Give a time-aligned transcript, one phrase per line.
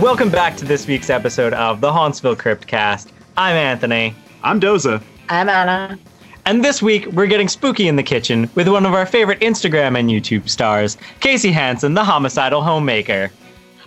[0.00, 3.12] Welcome back to this week's episode of the Hauntsville Cryptcast.
[3.38, 4.14] I'm Anthony.
[4.42, 5.02] I'm Doza.
[5.30, 5.98] I'm Anna.
[6.44, 9.98] And this week, we're getting spooky in the kitchen with one of our favorite Instagram
[9.98, 13.32] and YouTube stars, Casey Hansen, the homicidal homemaker.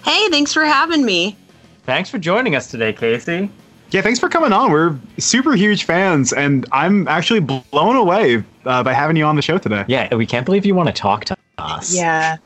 [0.04, 1.38] Hey, thanks for having me.
[1.84, 3.48] Thanks for joining us today, Casey.
[3.92, 4.72] Yeah, thanks for coming on.
[4.72, 9.44] We're super huge fans, and I'm actually blown away uh, by having you on the
[9.44, 9.86] show today.
[9.88, 11.96] Yeah, we can't believe you want to talk to us.
[11.96, 12.38] Yeah.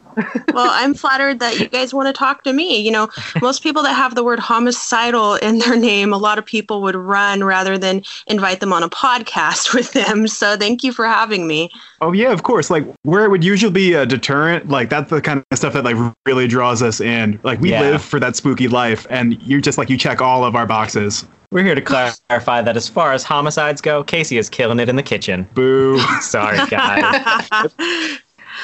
[0.54, 2.78] well, I'm flattered that you guys want to talk to me.
[2.80, 3.10] You know,
[3.42, 6.94] most people that have the word homicidal in their name, a lot of people would
[6.96, 10.28] run rather than invite them on a podcast with them.
[10.28, 11.72] So thank you for having me.
[12.00, 12.70] Oh yeah, of course.
[12.70, 15.84] Like where it would usually be a deterrent, like that's the kind of stuff that
[15.84, 17.40] like really draws us in.
[17.44, 17.82] Like we Yeah.
[17.82, 21.26] live for that spooky life, and you're just like you check all of our boxes.
[21.52, 24.96] We're here to clarify that as far as homicides go, Casey is killing it in
[24.96, 25.48] the kitchen.
[25.54, 26.00] Boo.
[26.22, 27.72] Sorry, guys.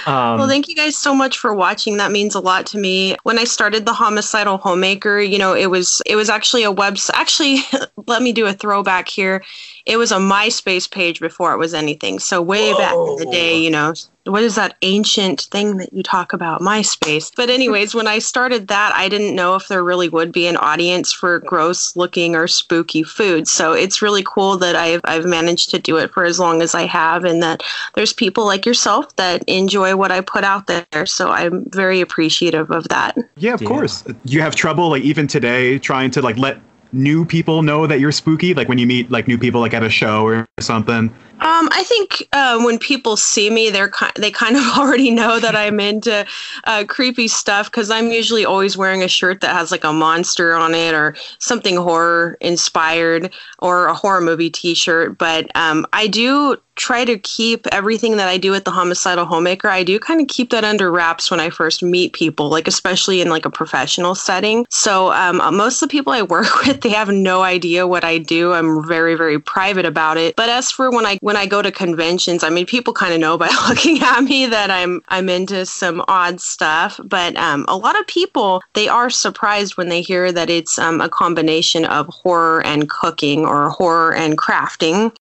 [0.06, 1.98] Um, well, thank you guys so much for watching.
[1.98, 3.16] That means a lot to me.
[3.24, 7.12] When I started the Homicidal Homemaker, you know, it was it was actually a website.
[7.14, 7.60] Actually,
[8.08, 9.44] let me do a throwback here.
[9.90, 12.20] It was a MySpace page before it was anything.
[12.20, 13.94] So way back in the day, you know,
[14.26, 17.32] what is that ancient thing that you talk about, MySpace?
[17.36, 20.58] But anyways, when I started that, I didn't know if there really would be an
[20.58, 23.48] audience for gross looking or spooky food.
[23.48, 26.76] So it's really cool that I've I've managed to do it for as long as
[26.76, 27.64] I have and that
[27.96, 31.06] there's people like yourself that enjoy what I put out there.
[31.08, 33.18] So I'm very appreciative of that.
[33.38, 33.68] Yeah, of Yeah.
[33.68, 34.04] course.
[34.26, 36.60] You have trouble like even today trying to like let
[36.92, 39.84] new people know that you're spooky, like when you meet like new people like at
[39.84, 41.14] a show or something.
[41.42, 45.40] Um, I think uh, when people see me, they're ki- they kind of already know
[45.40, 46.26] that I'm into
[46.66, 50.56] uh, creepy stuff because I'm usually always wearing a shirt that has like a monster
[50.56, 55.18] on it or something horror inspired or a horror movie T-shirt.
[55.18, 59.68] But um, I do try to keep everything that I do at the Homicidal Homemaker.
[59.68, 63.20] I do kind of keep that under wraps when I first meet people, like especially
[63.20, 64.66] in like a professional setting.
[64.70, 68.18] So um, most of the people I work with, they have no idea what I
[68.18, 68.54] do.
[68.54, 70.36] I'm very very private about it.
[70.38, 73.20] But as for when I when I go to conventions, I mean, people kind of
[73.20, 77.00] know by looking at me that I'm I'm into some odd stuff.
[77.04, 81.02] But um, a lot of people they are surprised when they hear that it's um,
[81.02, 85.16] a combination of horror and cooking or horror and crafting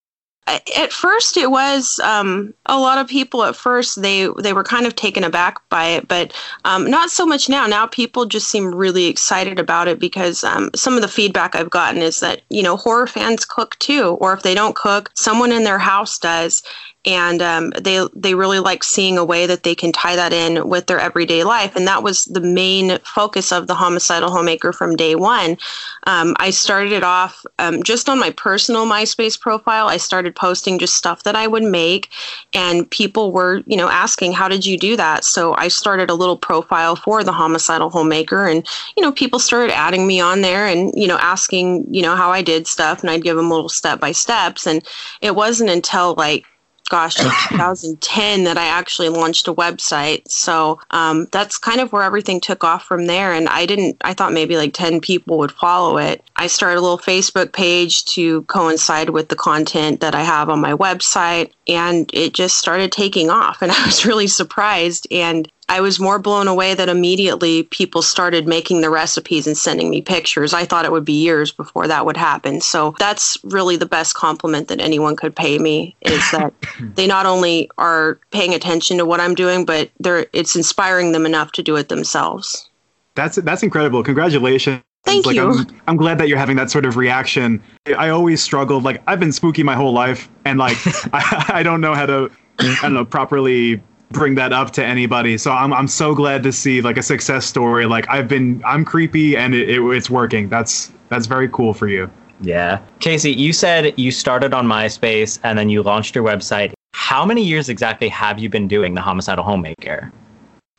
[0.77, 4.85] at first it was um, a lot of people at first they they were kind
[4.85, 6.33] of taken aback by it but
[6.65, 7.67] um, not so much now.
[7.67, 11.69] Now people just seem really excited about it because um, some of the feedback i've
[11.69, 15.51] gotten is that you know horror fans cook too or if they don't cook someone
[15.51, 16.63] in their house does
[17.09, 20.69] and um, they they really like seeing a way that they can tie that in
[20.69, 21.75] with their everyday life.
[21.75, 25.57] And that was the main focus of the homicidal homemaker from day one.
[26.05, 29.87] Um, i started it off um, just on my personal myspace profile.
[29.87, 32.09] I started posting just stuff that i would make.
[32.53, 35.25] And people were you know asking how did you do that?
[35.25, 38.45] So i started a little profile for the homicidal homemaker.
[38.45, 42.15] And you know people started adding me on there and you know asking you know
[42.15, 43.01] how i did stuff.
[43.01, 44.67] And i'd give them little step by steps.
[44.67, 44.85] And
[45.21, 46.45] it wasn't until like
[46.89, 47.15] gosh,
[47.49, 50.27] 2010 that I actually launched a website.
[50.27, 53.33] So um, that's kind of where everything took off from there.
[53.33, 56.23] And I didn't, I thought maybe like 10 people would follow it.
[56.35, 60.59] I started a little Facebook page to coincide with the content that I have on
[60.59, 61.51] my website.
[61.67, 63.61] And it just started taking off.
[63.61, 65.07] And I was really surprised.
[65.11, 69.91] And I was more blown away that immediately people started making the recipes and sending
[69.91, 70.51] me pictures.
[70.51, 72.59] I thought it would be years before that would happen.
[72.59, 76.53] So that's really the best compliment that anyone could pay me is that
[76.95, 81.27] they not only are paying attention to what I'm doing, but they're it's inspiring them
[81.27, 82.67] enough to do it themselves.
[83.13, 84.03] That's that's incredible.
[84.03, 84.81] Congratulations.
[85.05, 85.51] Thank like, you.
[85.51, 87.61] I'm, I'm glad that you're having that sort of reaction.
[87.97, 88.83] I always struggled.
[88.83, 90.77] Like I've been spooky my whole life, and like
[91.13, 93.81] I, I don't know how to, I don't know, properly
[94.11, 95.37] bring that up to anybody.
[95.37, 97.85] So I'm I'm so glad to see like a success story.
[97.85, 100.49] Like I've been I'm creepy and it, it, it's working.
[100.49, 102.09] That's that's very cool for you.
[102.41, 102.79] Yeah.
[102.99, 106.73] Casey, you said you started on MySpace and then you launched your website.
[106.93, 110.11] How many years exactly have you been doing the Homicidal Homemaker?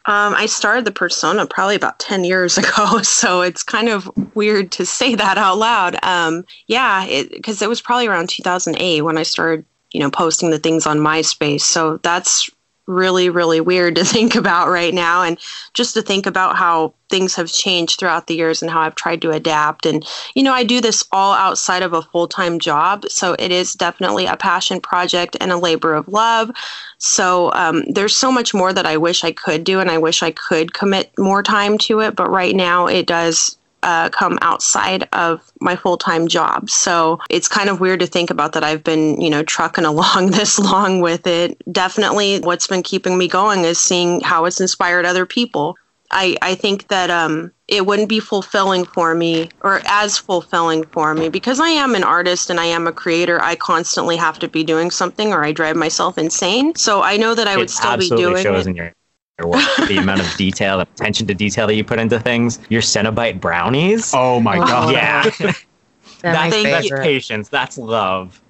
[0.07, 4.73] Um, I started the persona probably about 10 years ago, so it's kind of weird
[4.73, 6.03] to say that out loud.
[6.03, 10.51] Um, yeah, because it, it was probably around 2008 when I started, you know, posting
[10.51, 11.63] the things on MySpace.
[11.63, 12.51] So that's
[12.87, 15.23] really, really weird to think about right now.
[15.23, 15.39] And
[15.75, 19.21] just to think about how things have changed throughout the years and how I've tried
[19.23, 19.85] to adapt.
[19.85, 23.05] And, you know, I do this all outside of a full time job.
[23.09, 26.51] So it is definitely a passion project and a labor of love.
[26.99, 29.81] So um, there's so much more that I wish I could do.
[29.81, 32.15] And I wish I could commit more time to it.
[32.17, 36.71] But right now it does uh, come outside of my full time job.
[36.71, 40.33] So it's kind of weird to think about that I've been, you know, trucking along
[40.33, 41.61] this long with it.
[41.73, 45.77] Definitely what's been keeping me going is seeing how it's inspired other people.
[46.13, 51.15] I, I think that um, it wouldn't be fulfilling for me or as fulfilling for
[51.15, 53.41] me because I am an artist and I am a creator.
[53.41, 56.75] I constantly have to be doing something or I drive myself insane.
[56.75, 58.71] So I know that I would still be doing shows it.
[58.71, 58.93] in your,
[59.41, 62.59] your work the amount of detail, attention to detail that you put into things.
[62.69, 64.13] Your Cenobite brownies.
[64.15, 64.61] Oh my Oh.
[64.67, 64.93] god.
[64.93, 65.23] yeah,
[66.23, 67.49] that's, that's patience.
[67.49, 68.41] That's love.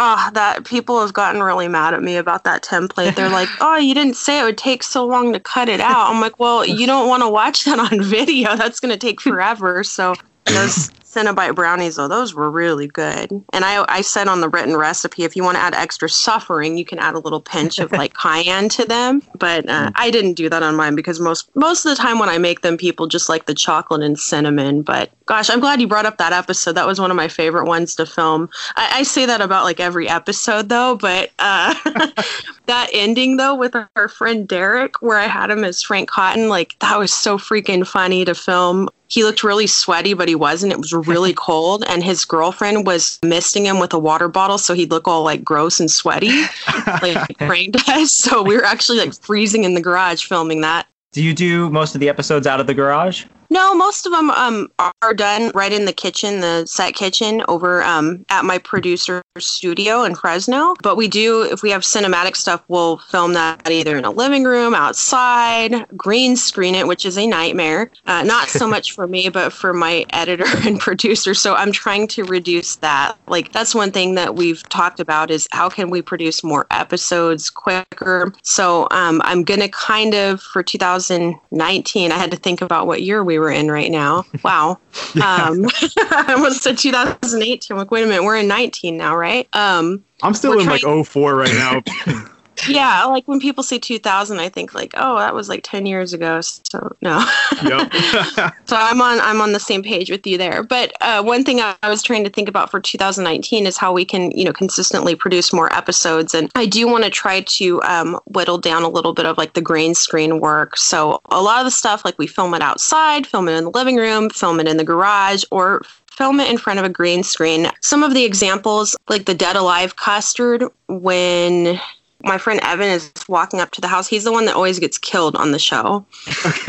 [0.00, 3.16] Oh, that people have gotten really mad at me about that template.
[3.16, 6.08] They're like, "Oh, you didn't say it would take so long to cut it out."
[6.08, 8.54] I'm like, "Well, you don't want to watch that on video.
[8.56, 10.14] That's going to take forever." So
[10.54, 13.30] those Cinnabite brownies, though, those were really good.
[13.52, 16.76] And I, I said on the written recipe, if you want to add extra suffering,
[16.76, 19.22] you can add a little pinch of like cayenne to them.
[19.34, 22.28] But uh, I didn't do that on mine because most most of the time when
[22.28, 24.82] I make them, people just like the chocolate and cinnamon.
[24.82, 26.72] But gosh, I'm glad you brought up that episode.
[26.72, 28.50] That was one of my favorite ones to film.
[28.76, 31.74] I, I say that about like every episode though, but uh,
[32.66, 36.78] that ending though with our friend Derek, where I had him as Frank Cotton, like
[36.80, 38.90] that was so freaking funny to film.
[39.08, 40.72] He looked really sweaty, but he wasn't.
[40.72, 44.74] It was really cold, and his girlfriend was misting him with a water bottle, so
[44.74, 46.30] he'd look all like gross and sweaty,
[47.02, 48.14] like Frank does.
[48.14, 50.86] So we were actually like freezing in the garage filming that.
[51.12, 53.24] Do you do most of the episodes out of the garage?
[53.50, 57.82] No, most of them um, are done right in the kitchen, the set kitchen over
[57.82, 60.74] um, at my producer's studio in Fresno.
[60.82, 64.44] But we do, if we have cinematic stuff, we'll film that either in a living
[64.44, 67.90] room, outside, green screen it, which is a nightmare.
[68.06, 71.32] Uh, not so much for me, but for my editor and producer.
[71.32, 73.16] So I'm trying to reduce that.
[73.28, 77.48] Like that's one thing that we've talked about is how can we produce more episodes
[77.48, 78.32] quicker.
[78.42, 83.24] So um, I'm gonna kind of for 2019, I had to think about what year
[83.24, 84.24] we were in right now.
[84.44, 84.78] Wow.
[85.14, 85.66] Um,
[86.10, 87.74] I almost said 2018.
[87.74, 89.48] I'm like, wait a minute, we're in 19 now, right?
[89.54, 91.82] Um, I'm still in like 04 right now.
[92.66, 96.12] yeah, like when people say 2000, I think like, oh, that was like 10 years
[96.12, 96.40] ago.
[96.40, 97.24] So no.
[97.62, 97.92] yep.
[98.66, 100.62] So I'm on I'm on the same page with you there.
[100.62, 103.92] But uh, one thing I, I was trying to think about for 2019 is how
[103.92, 107.82] we can you know consistently produce more episodes, and I do want to try to
[107.82, 110.76] um, whittle down a little bit of like the green screen work.
[110.76, 113.70] So a lot of the stuff like we film it outside, film it in the
[113.70, 115.82] living room, film it in the garage, or
[116.18, 117.70] film it in front of a green screen.
[117.80, 121.80] Some of the examples, like the Dead Alive custard, when
[122.24, 124.08] my friend Evan is walking up to the house.
[124.08, 126.04] He's the one that always gets killed on the show.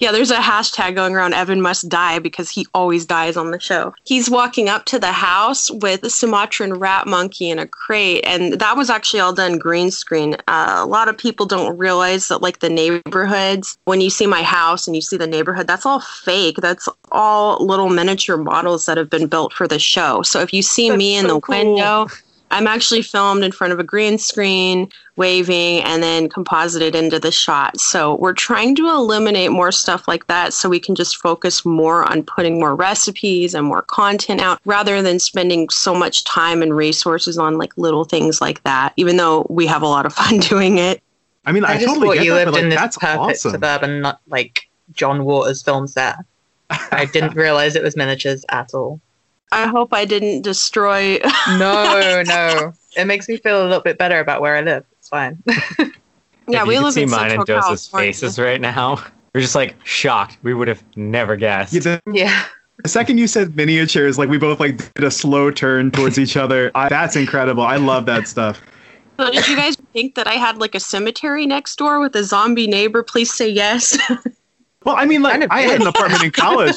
[0.00, 3.60] yeah, there's a hashtag going around Evan must die because he always dies on the
[3.60, 3.92] show.
[4.04, 8.54] He's walking up to the house with a Sumatran rat monkey in a crate, and
[8.54, 10.36] that was actually all done green screen.
[10.48, 14.42] Uh, a lot of people don't realize that, like the neighborhoods, when you see my
[14.42, 16.56] house and you see the neighborhood, that's all fake.
[16.56, 20.22] That's all little miniature models that have been built for the show.
[20.22, 21.56] So if you see That's me in the cool.
[21.56, 22.06] window,
[22.52, 27.32] I'm actually filmed in front of a green screen, waving, and then composited into the
[27.32, 27.80] shot.
[27.80, 32.04] So we're trying to eliminate more stuff like that so we can just focus more
[32.10, 36.76] on putting more recipes and more content out rather than spending so much time and
[36.76, 40.38] resources on like little things like that, even though we have a lot of fun
[40.38, 41.02] doing it.
[41.44, 42.98] I mean, I, I, just totally thought get you that, lived like, in this that's
[42.98, 43.50] perfect awesome.
[43.52, 46.24] suburban, not like John Waters films there.
[46.70, 49.00] I didn't realize it was miniatures at all.
[49.52, 51.18] I hope I didn't destroy.
[51.48, 52.72] No, no.
[52.96, 54.84] It makes me feel a little bit better about where I live.
[54.98, 55.42] It's fine.
[55.46, 58.12] yeah, if we could live see in mine Central and Joseph's California.
[58.12, 59.04] faces right now.
[59.34, 60.38] We're just like shocked.
[60.42, 61.72] We would have never guessed.
[61.72, 62.44] Yeah, the, yeah.
[62.82, 66.36] the second you said miniatures, like we both like did a slow turn towards each
[66.36, 66.70] other.
[66.74, 67.62] I, that's incredible.
[67.62, 68.60] I love that stuff.
[69.18, 72.24] So did you guys think that I had like a cemetery next door with a
[72.24, 73.02] zombie neighbor?
[73.02, 73.98] Please say yes.
[74.84, 76.76] Well, I mean, like I had an apartment in college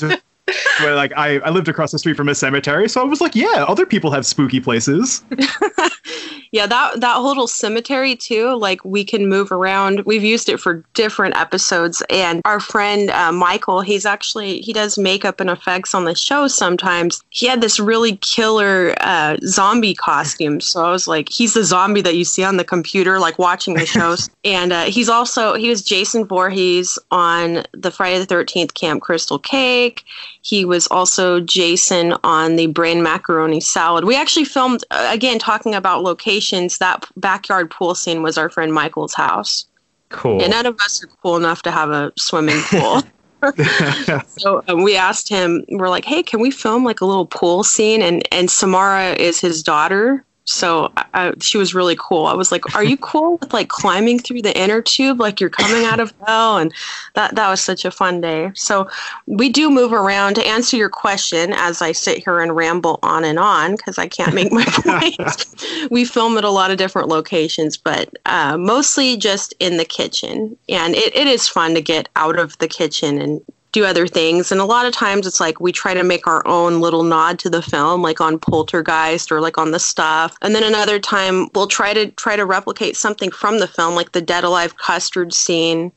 [0.82, 3.36] where like I, I lived across the street from a cemetery, so I was like,
[3.36, 5.24] yeah, other people have spooky places.
[6.52, 8.56] yeah, that that whole little cemetery too.
[8.56, 10.06] Like we can move around.
[10.06, 12.04] We've used it for different episodes.
[12.10, 16.48] And our friend uh, Michael, he's actually he does makeup and effects on the show
[16.48, 17.24] sometimes.
[17.30, 20.62] He had this really killer uh, zombie costume.
[20.62, 23.74] So I was like, he's the zombie that you see on the computer, like watching
[23.74, 24.30] the shows.
[24.46, 29.40] and uh, he's also he was Jason Voorhees on the Friday the Thirteenth Camp Crystal
[29.40, 30.04] Cake.
[30.46, 34.06] He was also Jason on the Brain Macaroni Salad.
[34.06, 36.78] We actually filmed, uh, again, talking about locations.
[36.78, 39.66] That backyard pool scene was our friend Michael's house.
[40.10, 40.40] Cool.
[40.44, 43.02] And none of us are cool enough to have a swimming pool.
[44.28, 47.64] so um, we asked him, we're like, hey, can we film like a little pool
[47.64, 48.04] scene?
[48.04, 50.24] And, and Samara is his daughter.
[50.46, 52.28] So I, she was really cool.
[52.28, 55.50] I was like, "Are you cool with like climbing through the inner tube like you're
[55.50, 56.74] coming out of hell?" And
[57.16, 58.52] that that was such a fun day.
[58.54, 58.88] So
[59.26, 63.26] we do move around to answer your question as I sit here and ramble on
[63.26, 65.46] and on because I can't make my point.
[65.90, 70.56] we film at a lot of different locations, but uh, mostly just in the kitchen,
[70.70, 73.42] and it, it is fun to get out of the kitchen and
[73.76, 74.54] do other things.
[74.54, 77.38] And a lot of times it's like we try to make our own little nod
[77.40, 80.38] to the film, like on Poltergeist or like on the stuff.
[80.42, 84.14] And then another time we'll try to try to replicate something from the film, like
[84.14, 85.92] the Dead Alive custard scene.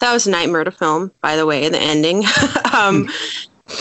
[0.00, 2.24] That was a nightmare to film, by the way, the ending.
[2.72, 3.10] um,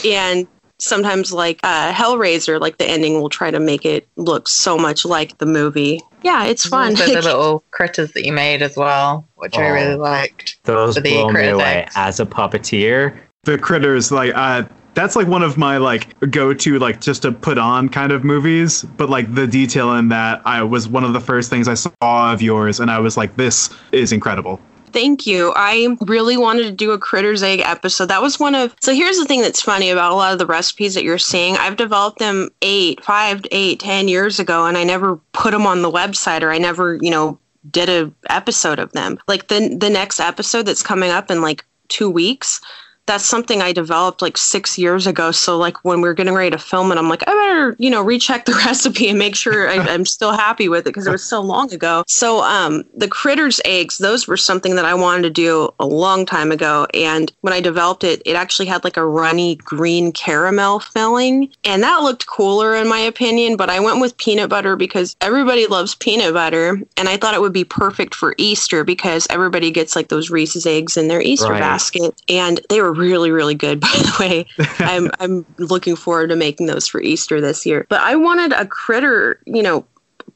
[0.03, 0.45] and
[0.79, 5.05] sometimes like uh, Hellraiser, like the ending will try to make it look so much
[5.05, 6.01] like the movie.
[6.21, 6.89] Yeah, it's fun.
[6.89, 10.57] Also the little critters that you made as well, which oh, I really liked.
[10.63, 11.87] Those blow me away.
[11.95, 14.63] As a puppeteer, the critters like uh
[14.93, 18.83] that's like one of my like go-to like just to put on kind of movies
[18.83, 21.91] but like the detail in that i was one of the first things i saw
[22.33, 24.59] of yours and i was like this is incredible
[24.93, 25.53] Thank you.
[25.55, 28.05] I really wanted to do a Critter's Egg episode.
[28.05, 28.73] That was one of.
[28.79, 31.57] So here's the thing that's funny about a lot of the recipes that you're seeing.
[31.57, 35.81] I've developed them eight, five, eight, ten years ago, and I never put them on
[35.81, 37.37] the website, or I never, you know,
[37.69, 39.19] did a episode of them.
[39.27, 42.61] Like the the next episode that's coming up in like two weeks
[43.07, 45.31] that's something I developed like six years ago.
[45.31, 47.89] So like when we are getting ready to film it, I'm like, I better, you
[47.89, 51.11] know, recheck the recipe and make sure I, am still happy with it because it
[51.11, 52.03] was so long ago.
[52.07, 56.25] So um, the critters eggs, those were something that I wanted to do a long
[56.25, 56.85] time ago.
[56.93, 61.51] And when I developed it, it actually had like a runny green caramel filling.
[61.63, 63.55] And that looked cooler in my opinion.
[63.55, 66.81] But I went with peanut butter because everybody loves peanut butter.
[66.97, 70.65] And I thought it would be perfect for Easter because everybody gets like those Reese's
[70.65, 71.59] eggs in their Easter right.
[71.59, 72.21] basket.
[72.27, 74.45] And they were really, really good, by the way.
[74.79, 77.85] I'm, I'm looking forward to making those for Easter this year.
[77.89, 79.85] But I wanted a critter, you know,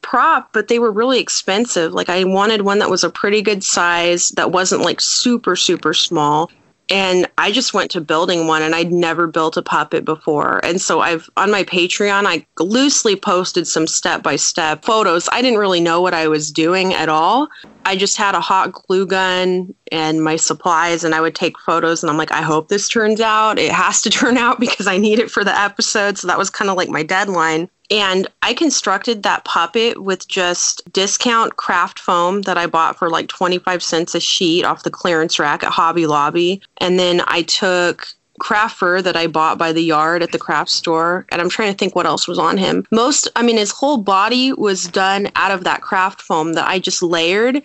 [0.00, 1.92] prop, but they were really expensive.
[1.92, 5.94] Like I wanted one that was a pretty good size, that wasn't like super, super
[5.94, 6.50] small
[6.88, 10.62] and I just went to building one and I'd never built a puppet before.
[10.64, 15.28] And so I've on my Patreon, I loosely posted some step by step photos.
[15.32, 17.48] I didn't really know what I was doing at all.
[17.84, 22.02] I just had a hot glue gun and my supplies and I would take photos
[22.02, 23.58] and I'm like, I hope this turns out.
[23.58, 26.18] It has to turn out because I need it for the episode.
[26.18, 27.70] So that was kind of like my deadline.
[27.92, 33.28] And I constructed that puppet with just discount craft foam that I bought for like
[33.28, 36.62] 25 cents a sheet off the clearance rack at Hobby Lobby.
[36.78, 38.06] And then I took
[38.40, 41.26] craft fur that I bought by the yard at the craft store.
[41.30, 42.86] And I'm trying to think what else was on him.
[42.90, 46.78] Most, I mean, his whole body was done out of that craft foam that I
[46.78, 47.62] just layered.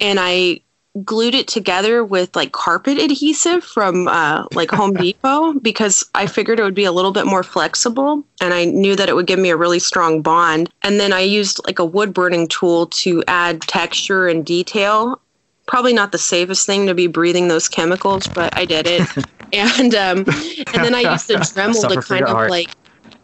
[0.00, 0.60] And I
[1.04, 6.60] glued it together with like carpet adhesive from uh, like Home Depot because I figured
[6.60, 9.38] it would be a little bit more flexible and I knew that it would give
[9.38, 10.70] me a really strong bond.
[10.82, 15.18] And then I used like a wood burning tool to add texture and detail.
[15.66, 19.08] Probably not the safest thing to be breathing those chemicals, but I did it.
[19.52, 20.18] and um,
[20.74, 22.50] and then I used a Dremel to kind of heart.
[22.50, 22.70] like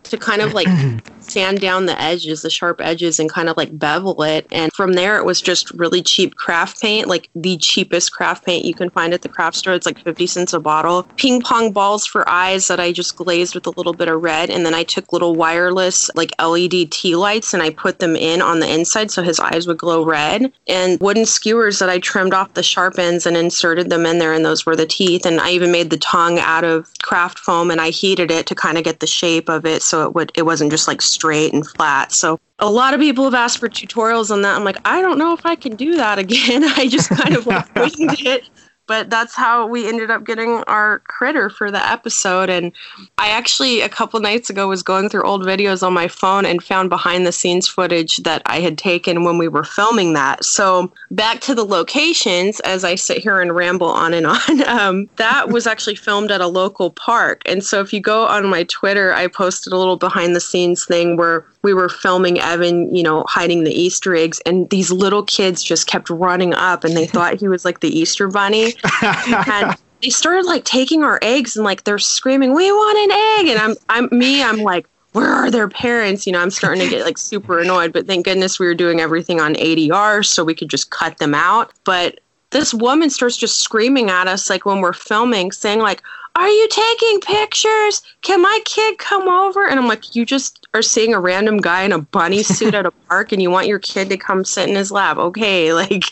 [0.08, 0.68] to kind of like
[1.20, 4.46] sand down the edges, the sharp edges, and kind of like bevel it.
[4.50, 8.64] And from there, it was just really cheap craft paint, like the cheapest craft paint
[8.64, 9.74] you can find at the craft store.
[9.74, 11.06] It's like 50 cents a bottle.
[11.16, 14.50] Ping pong balls for eyes that I just glazed with a little bit of red.
[14.50, 18.40] And then I took little wireless, like LED tea lights, and I put them in
[18.42, 20.52] on the inside so his eyes would glow red.
[20.68, 24.32] And wooden skewers that I trimmed off the sharp ends and inserted them in there,
[24.32, 25.26] and those were the teeth.
[25.26, 28.54] And I even made the tongue out of craft foam and I heated it to
[28.54, 31.52] kind of get the shape of it so it would it wasn't just like straight
[31.52, 32.12] and flat.
[32.12, 34.56] So a lot of people have asked for tutorials on that.
[34.56, 36.64] I'm like, I don't know if I can do that again.
[36.76, 38.48] I just kind of like winged it
[38.88, 42.50] but that's how we ended up getting our critter for the episode.
[42.50, 42.72] And
[43.18, 46.64] I actually, a couple nights ago, was going through old videos on my phone and
[46.64, 50.44] found behind the scenes footage that I had taken when we were filming that.
[50.44, 55.08] So, back to the locations, as I sit here and ramble on and on, um,
[55.16, 57.42] that was actually filmed at a local park.
[57.44, 60.86] And so, if you go on my Twitter, I posted a little behind the scenes
[60.86, 65.22] thing where we were filming Evan, you know, hiding the Easter eggs, and these little
[65.22, 68.74] kids just kept running up and they thought he was like the Easter bunny.
[69.02, 73.56] and they started like taking our eggs and like they're screaming, We want an egg.
[73.56, 76.26] And I'm I'm me, I'm like, where are their parents?
[76.26, 79.00] You know, I'm starting to get like super annoyed, but thank goodness we were doing
[79.00, 81.72] everything on ADR so we could just cut them out.
[81.84, 86.02] But this woman starts just screaming at us like when we're filming, saying like,
[86.34, 88.02] are you taking pictures?
[88.22, 89.66] Can my kid come over?
[89.66, 92.86] And I'm like, you just are seeing a random guy in a bunny suit at
[92.86, 95.16] a park and you want your kid to come sit in his lap.
[95.16, 95.72] Okay.
[95.78, 96.04] Like,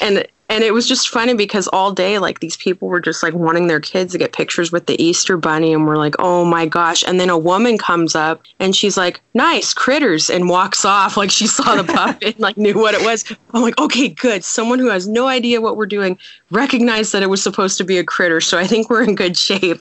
[0.00, 3.32] and, and it was just funny because all day like these people were just like
[3.32, 6.66] wanting their kids to get pictures with the easter bunny and we're like oh my
[6.66, 11.16] gosh and then a woman comes up and she's like nice critters and walks off
[11.16, 14.44] like she saw the puppet and like knew what it was i'm like okay good
[14.44, 16.18] someone who has no idea what we're doing
[16.50, 19.36] recognized that it was supposed to be a critter so i think we're in good
[19.36, 19.80] shape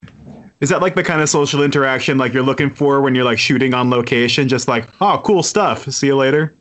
[0.61, 3.39] Is that like the kind of social interaction like you're looking for when you're like
[3.39, 4.47] shooting on location?
[4.47, 5.89] Just like, oh, cool stuff.
[5.89, 6.53] See you later.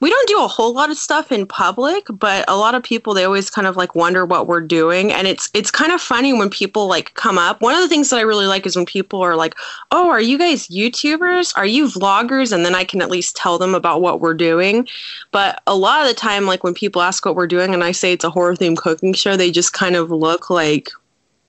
[0.00, 3.14] We don't do a whole lot of stuff in public but a lot of people
[3.14, 5.12] they always kind of like wonder what we're doing.
[5.12, 7.60] And it's it's kind of funny when people like come up.
[7.60, 9.54] One of the things that i really like is when people are like
[9.90, 11.52] oh are you guys youtubers?
[11.56, 12.52] Are you vloggers?
[12.52, 14.88] And then i can at least tell them about what we're doing.
[15.32, 17.92] But a lot of the time like when people ask what we're doing and i
[17.92, 20.90] say it's a horror themed cooking show they just kind of look like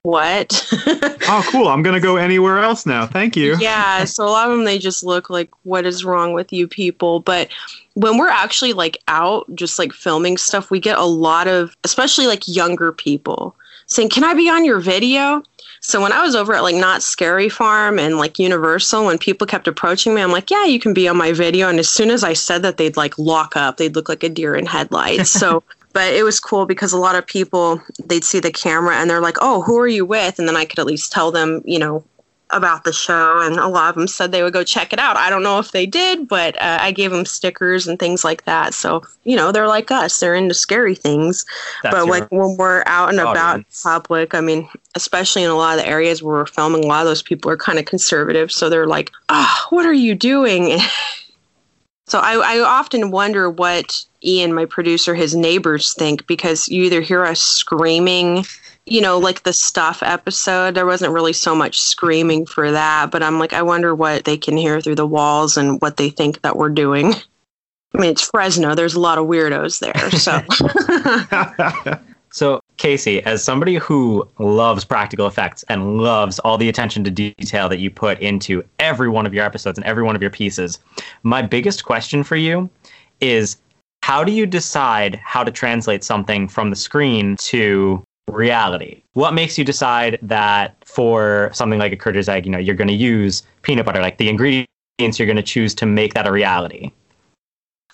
[0.04, 0.68] what
[1.30, 1.68] Oh, cool.
[1.68, 3.06] I'm gonna go anywhere else now.
[3.06, 3.58] Thank you.
[3.60, 6.68] yeah so a lot of them they just look like what is wrong with you
[6.68, 7.50] people but
[7.96, 12.28] when we're actually like out just like filming stuff we get a lot of especially
[12.28, 13.56] like younger people
[13.88, 15.44] saying can i be on your video
[15.82, 19.48] so when i was over at like Knott's Scary Farm and like universal when people
[19.48, 22.10] kept approaching me i'm like yeah you can be on my video and as soon
[22.10, 25.30] as i said that they'd like lock up they'd look like a deer in headlights
[25.30, 25.64] so
[25.98, 29.20] but it was cool because a lot of people they'd see the camera and they're
[29.20, 30.38] like oh who are you with?
[30.38, 32.04] And then i could at least tell them you know
[32.52, 35.18] about the show and a lot of them said they would go check it out.
[35.18, 38.46] I don't know if they did but uh, i gave them stickers and things like
[38.46, 38.76] that.
[38.76, 41.46] So you know they're like us they're into scary things.
[41.82, 45.56] That's but like when we're out and about in public i mean especially in a
[45.56, 47.86] lot of the areas where we're filming a lot of those people are kind of
[47.86, 48.52] conservative.
[48.52, 50.78] So they're like ah what are you doing
[52.08, 57.02] so I, I often wonder what ian my producer his neighbors think because you either
[57.02, 58.46] hear us screaming
[58.86, 60.74] you know like the stuff episode.
[60.74, 64.38] There wasn't really so much screaming for that but i'm like i wonder what they
[64.38, 67.14] can hear through the walls and what they think that we're doing.
[67.94, 68.76] I mean it's fresno.
[68.76, 70.42] There's a lot of weirdos there so
[72.38, 77.68] So, Casey, as somebody who loves practical effects and loves all the attention to detail
[77.68, 80.80] that you put into every one of your episodes and every one of your pieces,
[81.24, 82.70] my biggest question for you
[83.22, 83.58] is
[84.04, 89.02] how do you decide how to translate something from the screen to reality?
[89.14, 92.88] What makes you decide that for something like a Critter's Egg, you know, you're going
[92.88, 94.68] to use peanut butter, like the ingredients
[95.18, 96.92] you're going to choose to make that a reality?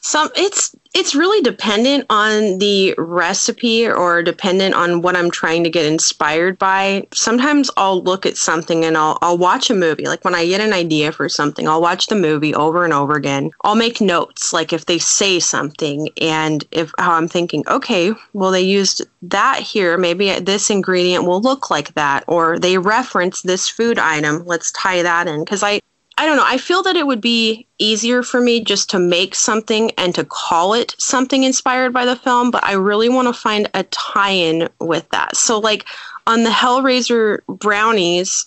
[0.03, 5.69] Some it's it's really dependent on the recipe or dependent on what I'm trying to
[5.69, 7.07] get inspired by.
[7.13, 10.05] Sometimes I'll look at something and I'll I'll watch a movie.
[10.05, 13.13] Like when I get an idea for something, I'll watch the movie over and over
[13.13, 13.51] again.
[13.63, 18.51] I'll make notes like if they say something and if how I'm thinking, okay, well
[18.51, 23.69] they used that here, maybe this ingredient will look like that or they reference this
[23.69, 24.45] food item.
[24.45, 25.79] Let's tie that in cuz I
[26.17, 26.45] I don't know.
[26.45, 30.23] I feel that it would be easier for me just to make something and to
[30.23, 34.31] call it something inspired by the film, but I really want to find a tie
[34.31, 35.35] in with that.
[35.35, 35.85] So, like
[36.27, 38.45] on the Hellraiser brownies,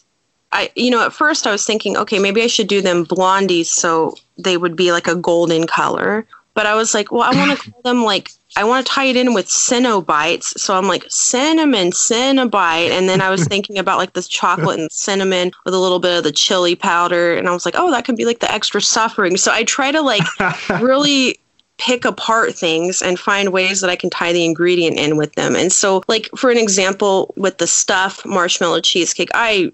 [0.53, 3.67] I, you know, at first I was thinking, okay, maybe I should do them blondies
[3.67, 6.27] so they would be like a golden color.
[6.57, 9.05] But I was like, well, I want to call them like I want to tie
[9.05, 10.59] it in with Cinnabites.
[10.59, 12.91] So I'm like, cinnamon, Cinnabite.
[12.91, 16.17] And then I was thinking about like this chocolate and cinnamon with a little bit
[16.17, 17.37] of the chili powder.
[17.37, 19.37] And I was like, oh, that could be like the extra suffering.
[19.37, 20.23] So I try to like
[20.81, 21.39] really
[21.79, 25.55] pick apart things and find ways that I can tie the ingredient in with them.
[25.55, 29.73] And so, like, for an example, with the stuff marshmallow cheesecake, I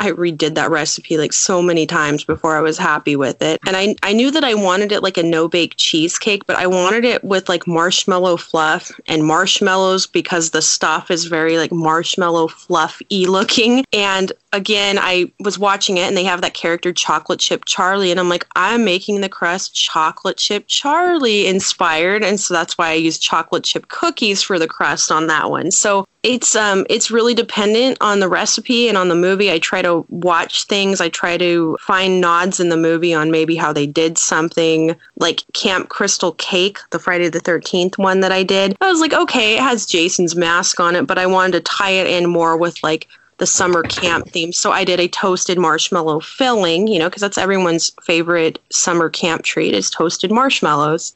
[0.00, 3.60] I redid that recipe like so many times before I was happy with it.
[3.66, 6.66] And I, I knew that I wanted it like a no bake cheesecake, but I
[6.66, 12.48] wanted it with like marshmallow fluff and marshmallows because the stuff is very like marshmallow
[12.48, 13.84] fluffy looking.
[13.92, 18.10] And again, I was watching it and they have that character Chocolate Chip Charlie.
[18.10, 22.22] And I'm like, I'm making the crust Chocolate Chip Charlie inspired.
[22.22, 25.70] And so that's why I use chocolate chip cookies for the crust on that one.
[25.70, 29.52] So it's um it's really dependent on the recipe and on the movie.
[29.52, 31.00] I try to watch things.
[31.00, 35.42] I try to find nods in the movie on maybe how they did something like
[35.52, 38.76] Camp Crystal Cake, the Friday the 13th one that I did.
[38.80, 41.90] I was like, okay, it has Jason's mask on it, but I wanted to tie
[41.90, 44.52] it in more with like the summer camp theme.
[44.52, 49.42] So I did a toasted marshmallow filling, you know, because that's everyone's favorite summer camp
[49.42, 51.14] treat is toasted marshmallows.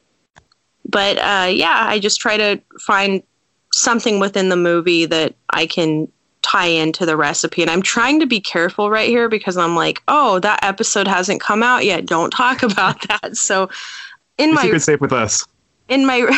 [0.87, 3.23] But uh, yeah, I just try to find
[3.73, 6.07] something within the movie that I can
[6.41, 7.61] tie into the recipe.
[7.61, 11.41] And I'm trying to be careful right here because I'm like, oh, that episode hasn't
[11.41, 12.05] come out yet.
[12.05, 13.37] Don't talk about that.
[13.37, 13.69] So
[14.37, 15.45] in Your my secret's safe with us.
[15.89, 16.25] In my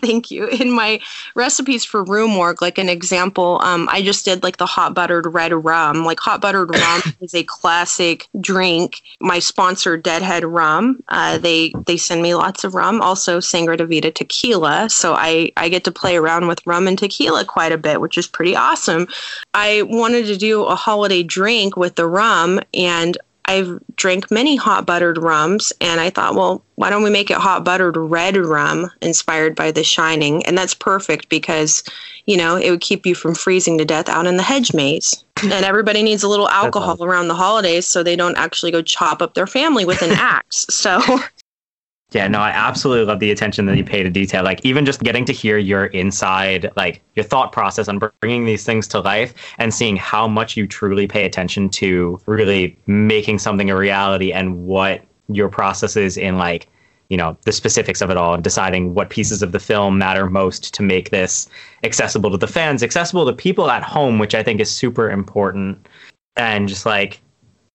[0.00, 1.00] thank you in my
[1.34, 5.26] recipes for room work like an example um, i just did like the hot buttered
[5.26, 6.04] red rum.
[6.04, 9.00] Like hot buttered rum is a classic drink.
[9.20, 13.00] My sponsor deadhead rum uh, they they send me lots of rum.
[13.00, 14.88] Also sangre de vida tequila.
[14.90, 18.18] So i i get to play around with rum and tequila quite a bit which
[18.18, 19.08] is pretty awesome.
[19.54, 23.16] I wanted to do a holiday drink with the rum and
[23.48, 27.38] I've drank many hot buttered rums, and I thought, well, why don't we make it
[27.38, 30.44] hot buttered red rum inspired by The Shining?
[30.44, 31.82] And that's perfect because,
[32.26, 35.24] you know, it would keep you from freezing to death out in the hedge maze.
[35.42, 37.08] and everybody needs a little alcohol awesome.
[37.08, 40.66] around the holidays so they don't actually go chop up their family with an axe.
[40.68, 41.00] So
[42.12, 44.42] yeah, no, I absolutely love the attention that you pay to detail.
[44.42, 48.64] Like even just getting to hear your inside, like your thought process on bringing these
[48.64, 53.68] things to life and seeing how much you truly pay attention to really making something
[53.68, 56.68] a reality and what your process is in like,
[57.10, 60.30] you know, the specifics of it all and deciding what pieces of the film matter
[60.30, 61.46] most to make this
[61.84, 65.86] accessible to the fans, accessible to people at home, which I think is super important.
[66.36, 67.20] And just like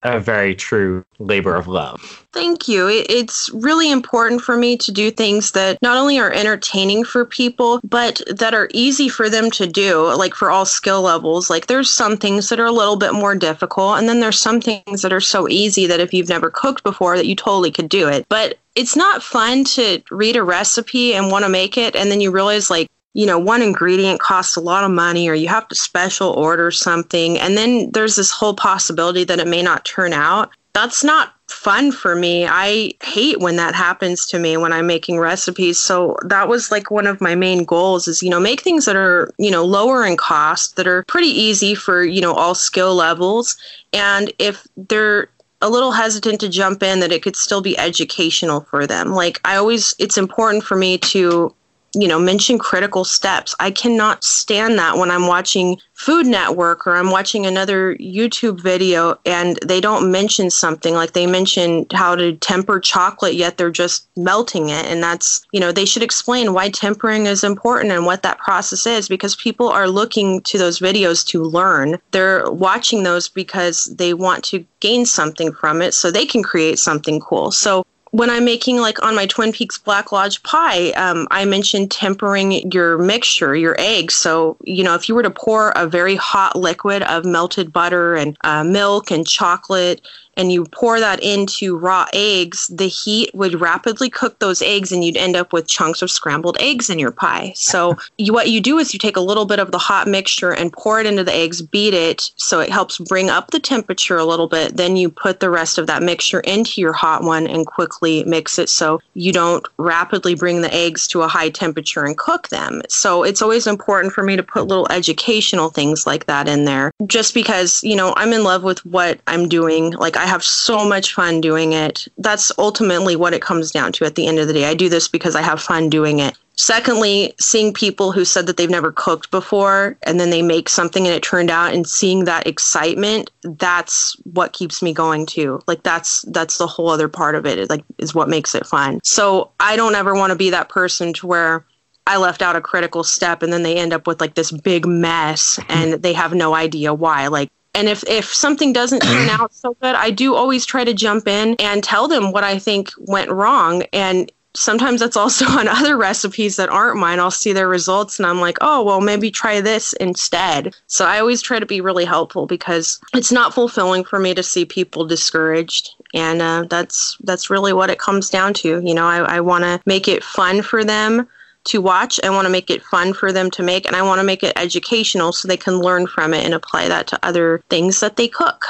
[0.04, 2.26] a very true labor of love.
[2.32, 2.88] Thank you.
[2.88, 7.80] It's really important for me to do things that not only are entertaining for people,
[7.82, 11.48] but that are easy for them to do, like for all skill levels.
[11.48, 14.60] Like there's some things that are a little bit more difficult, and then there's some
[14.60, 17.88] things that are so easy that if you've never cooked before, that you totally could
[17.88, 18.26] do it.
[18.28, 22.20] But it's not fun to read a recipe and want to make it, and then
[22.20, 25.68] you realize, like, you know, one ingredient costs a lot of money or you have
[25.68, 27.38] to special order something.
[27.38, 30.50] And then there's this whole possibility that it may not turn out.
[30.74, 32.46] That's not fun for me.
[32.46, 35.78] I hate when that happens to me when I'm making recipes.
[35.78, 38.96] So that was like one of my main goals is, you know, make things that
[38.96, 42.96] are, you know, lower in cost, that are pretty easy for, you know, all skill
[42.96, 43.56] levels.
[43.92, 45.28] And if they're
[45.62, 49.12] a little hesitant to jump in that it could still be educational for them.
[49.12, 51.54] Like I always it's important for me to
[51.94, 53.54] you know, mention critical steps.
[53.60, 59.18] I cannot stand that when I'm watching Food Network or I'm watching another YouTube video
[59.24, 64.08] and they don't mention something like they mention how to temper chocolate, yet they're just
[64.16, 64.84] melting it.
[64.86, 68.86] And that's, you know, they should explain why tempering is important and what that process
[68.86, 71.98] is because people are looking to those videos to learn.
[72.10, 76.78] They're watching those because they want to gain something from it so they can create
[76.78, 77.50] something cool.
[77.50, 81.90] So when I'm making like on my Twin Peaks Black Lodge pie, um, I mentioned
[81.90, 84.14] tempering your mixture, your eggs.
[84.14, 88.14] So, you know, if you were to pour a very hot liquid of melted butter
[88.14, 90.00] and uh, milk and chocolate
[90.36, 95.04] and you pour that into raw eggs, the heat would rapidly cook those eggs and
[95.04, 97.52] you'd end up with chunks of scrambled eggs in your pie.
[97.56, 100.52] So, you, what you do is you take a little bit of the hot mixture
[100.52, 104.16] and pour it into the eggs, beat it so it helps bring up the temperature
[104.16, 104.76] a little bit.
[104.76, 108.58] Then you put the rest of that mixture into your hot one and quickly mix
[108.58, 112.82] it so you don't rapidly bring the eggs to a high temperature and cook them.
[112.88, 116.92] So, it's always important for me to put little educational things like that in there
[117.06, 119.92] just because, you know, I'm in love with what I'm doing.
[119.92, 122.06] Like, I have so much fun doing it.
[122.18, 124.66] That's ultimately what it comes down to at the end of the day.
[124.66, 126.36] I do this because I have fun doing it.
[126.56, 131.04] Secondly, seeing people who said that they've never cooked before and then they make something
[131.04, 135.60] and it turned out and seeing that excitement, that's what keeps me going too.
[135.66, 137.58] Like that's that's the whole other part of it.
[137.58, 139.00] it like is what makes it fun.
[139.02, 141.64] So I don't ever want to be that person to where
[142.06, 144.86] I left out a critical step and then they end up with like this big
[144.86, 147.26] mess and they have no idea why.
[147.28, 150.94] Like and if if something doesn't turn out so good i do always try to
[150.94, 153.82] jump in and tell them what i think went wrong.
[153.92, 157.18] And sometimes that's also on other recipes that aren't mine.
[157.18, 160.74] I'll see their results and i'm like oh well maybe try this instead.
[160.86, 164.42] So i always try to be really helpful because it's not fulfilling for me to
[164.42, 165.90] see people discouraged.
[166.14, 168.80] And uh, that's that's really what it comes down to.
[168.80, 171.28] You know i, I want to make it fun for them
[171.64, 172.20] to watch.
[172.22, 174.42] I want to make it fun for them to make, and I want to make
[174.42, 178.16] it educational so they can learn from it and apply that to other things that
[178.16, 178.64] they cook.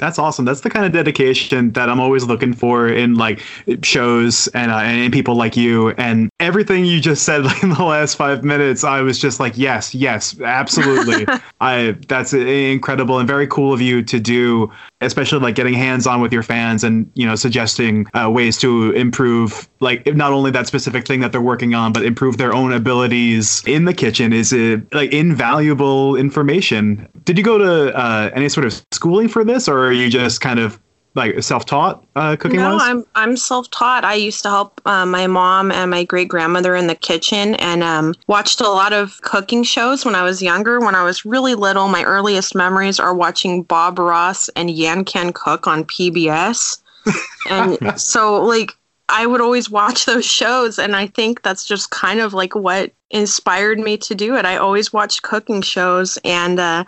[0.00, 0.46] That's awesome.
[0.46, 3.42] That's the kind of dedication that I'm always looking for in like
[3.82, 5.90] shows and uh, and people like you.
[5.90, 9.58] And everything you just said like in the last five minutes, I was just like,
[9.58, 11.26] yes, yes, absolutely.
[11.60, 16.22] I that's incredible and very cool of you to do, especially like getting hands on
[16.22, 20.66] with your fans and you know suggesting uh, ways to improve like not only that
[20.66, 24.32] specific thing that they're working on, but improve their own abilities in the kitchen.
[24.32, 27.06] Is it like invaluable information?
[27.24, 30.40] Did you go to uh, any sort of schooling for this, or are you just
[30.40, 30.78] kind of
[31.16, 35.72] like self-taught uh, cooking no i'm i'm self-taught i used to help uh, my mom
[35.72, 40.04] and my great grandmother in the kitchen and um, watched a lot of cooking shows
[40.04, 43.98] when i was younger when i was really little my earliest memories are watching bob
[43.98, 46.80] ross and yan can cook on pbs
[47.50, 48.76] and so like
[49.12, 50.78] I would always watch those shows.
[50.78, 54.44] And I think that's just kind of like what inspired me to do it.
[54.44, 56.16] I always watched cooking shows.
[56.24, 56.84] And uh,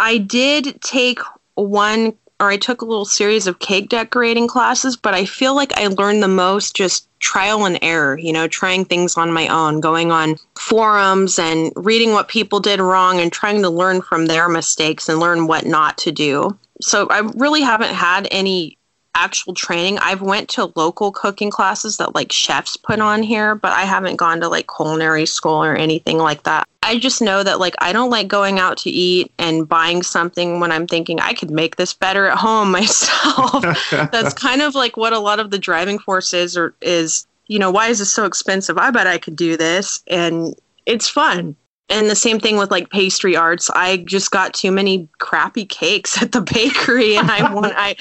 [0.00, 1.20] I did take
[1.62, 5.76] one or I took a little series of cake decorating classes, but I feel like
[5.76, 9.80] I learned the most just trial and error, you know, trying things on my own,
[9.80, 14.48] going on forums and reading what people did wrong and trying to learn from their
[14.48, 16.56] mistakes and learn what not to do.
[16.80, 18.77] So I really haven't had any
[19.18, 19.98] actual training.
[19.98, 24.16] I've went to local cooking classes that like chefs put on here, but I haven't
[24.16, 26.68] gone to like culinary school or anything like that.
[26.82, 30.60] I just know that like I don't like going out to eat and buying something
[30.60, 33.62] when I'm thinking I could make this better at home myself.
[33.90, 37.58] That's kind of like what a lot of the driving force is or is, you
[37.58, 38.78] know, why is this so expensive?
[38.78, 40.54] I bet I could do this and
[40.86, 41.56] it's fun.
[41.90, 43.70] And the same thing with like pastry arts.
[43.70, 47.96] I just got too many crappy cakes at the bakery and I want I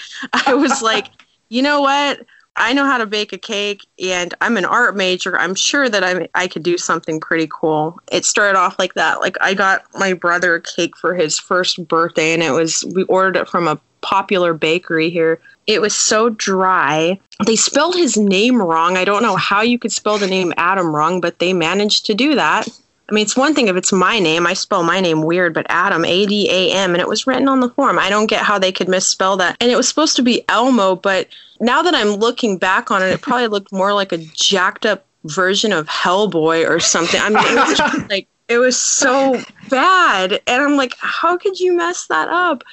[0.45, 1.07] I was like,
[1.49, 2.25] you know what?
[2.59, 5.37] I know how to bake a cake and I'm an art major.
[5.37, 7.99] I'm sure that I I could do something pretty cool.
[8.11, 9.21] It started off like that.
[9.21, 13.03] Like I got my brother a cake for his first birthday and it was we
[13.03, 15.39] ordered it from a popular bakery here.
[15.67, 17.19] It was so dry.
[17.45, 18.97] They spelled his name wrong.
[18.97, 22.13] I don't know how you could spell the name Adam wrong, but they managed to
[22.13, 22.67] do that.
[23.09, 24.45] I mean, it's one thing if it's my name.
[24.45, 27.47] I spell my name weird, but Adam, A D A M, and it was written
[27.47, 27.97] on the form.
[27.97, 29.55] I don't get how they could misspell that.
[29.61, 31.27] And it was supposed to be Elmo, but
[31.61, 35.05] now that I'm looking back on it, it probably looked more like a jacked up
[35.23, 37.19] version of Hellboy or something.
[37.21, 40.41] I mean, it was just like, it was so bad.
[40.45, 42.63] And I'm like, how could you mess that up?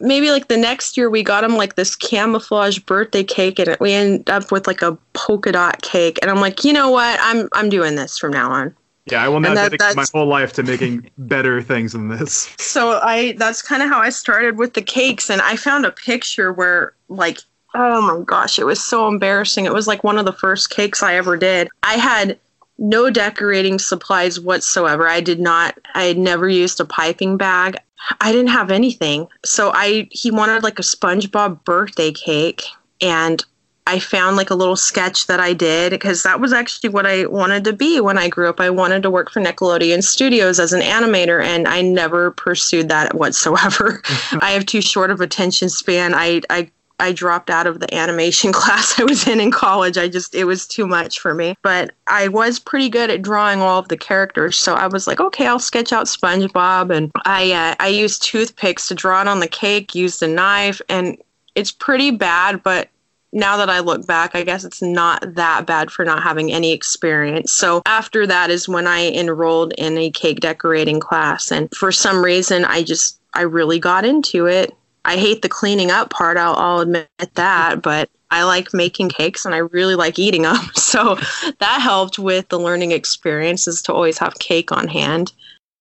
[0.00, 3.92] Maybe like the next year we got him like this camouflage birthday cake and we
[3.92, 6.18] end up with like a polka dot cake.
[6.22, 7.20] And I'm like, you know what?
[7.22, 8.74] I'm I'm doing this from now on.
[9.10, 12.54] Yeah, I will not that- dedicate my whole life to making better things than this.
[12.58, 15.90] so i that's kind of how i started with the cakes and i found a
[15.90, 17.38] picture where like
[17.74, 19.64] oh my gosh it was so embarrassing.
[19.64, 21.68] It was like one of the first cakes i ever did.
[21.82, 22.38] I had
[22.78, 25.08] no decorating supplies whatsoever.
[25.08, 27.76] I did not i had never used a piping bag.
[28.20, 29.26] I didn't have anything.
[29.44, 32.62] So i he wanted like a spongebob birthday cake
[33.00, 33.44] and
[33.86, 37.26] I found like a little sketch that I did because that was actually what I
[37.26, 38.60] wanted to be when I grew up.
[38.60, 43.14] I wanted to work for Nickelodeon Studios as an animator, and I never pursued that
[43.14, 44.00] whatsoever.
[44.40, 46.14] I have too short of attention span.
[46.14, 46.70] I, I
[47.02, 49.98] I dropped out of the animation class I was in in college.
[49.98, 51.56] I just it was too much for me.
[51.62, 55.20] But I was pretty good at drawing all of the characters, so I was like,
[55.20, 59.40] okay, I'll sketch out SpongeBob, and I uh, I used toothpicks to draw it on
[59.40, 61.18] the cake, used a knife, and
[61.56, 62.88] it's pretty bad, but
[63.32, 66.72] now that I look back, I guess it's not that bad for not having any
[66.72, 67.52] experience.
[67.52, 71.50] So after that is when I enrolled in a cake decorating class.
[71.50, 74.74] And for some reason, I just, I really got into it.
[75.04, 79.44] I hate the cleaning up part, I'll, I'll admit that, but I like making cakes
[79.44, 80.56] and I really like eating them.
[80.76, 81.14] So
[81.58, 85.32] that helped with the learning experiences to always have cake on hand.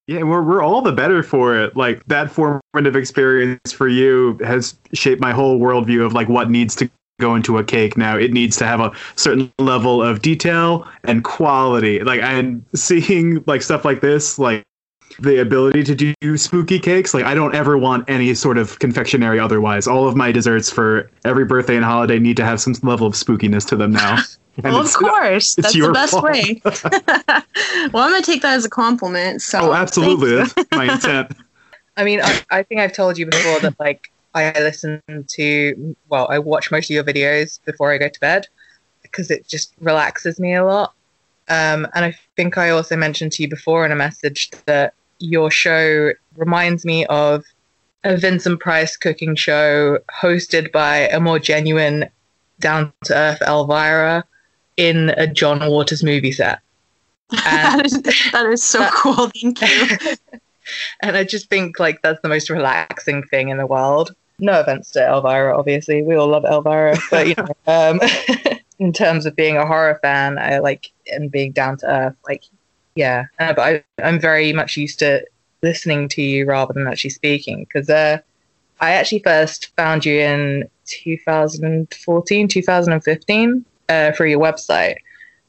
[0.08, 1.76] Yeah, we're we're all the better for it.
[1.76, 6.76] Like that formative experience for you has shaped my whole worldview of like what needs
[6.78, 6.90] to
[7.22, 8.18] go into a cake now.
[8.18, 12.04] It needs to have a certain level of detail and quality.
[12.04, 14.64] Like and seeing like stuff like this, like
[15.20, 19.40] the ability to do spooky cakes, like I don't ever want any sort of confectionery
[19.40, 19.88] otherwise.
[19.88, 23.14] All of my desserts for every birthday and holiday need to have some level of
[23.14, 24.18] spookiness to them now.
[24.62, 25.58] Well, of course.
[25.58, 26.26] it's That's your the best fault.
[26.26, 26.62] way.
[26.66, 29.42] well, I'm going to take that as a compliment.
[29.42, 30.36] So Oh, absolutely.
[30.36, 31.32] That's my intent.
[31.98, 36.28] I mean, I, I think I've told you before that like I listen to well,
[36.30, 38.48] I watch most of your videos before I go to bed
[39.02, 40.94] because it just relaxes me a lot.
[41.50, 45.52] Um, and I think I also mentioned to you before in a message that your
[45.52, 47.44] show reminds me of
[48.04, 52.10] a Vincent Price cooking show hosted by a more genuine,
[52.60, 54.24] down to earth Elvira
[54.78, 56.60] in a John Waters movie set.
[57.32, 59.30] that, is, that is so that- cool.
[59.30, 60.16] Thank you.
[61.02, 64.16] and I just think like that's the most relaxing thing in the world.
[64.42, 68.00] No offense to Elvira, obviously, we all love Elvira, but you know, um,
[68.80, 72.44] in terms of being a horror fan, I like and being down to earth, like
[72.96, 73.26] yeah.
[73.40, 73.62] Uh, but
[74.00, 75.26] I, I'm very much used to
[75.64, 78.20] listening to you rather than actually speaking because uh,
[78.80, 84.96] I actually first found you in 2014, 2015 uh, through your website.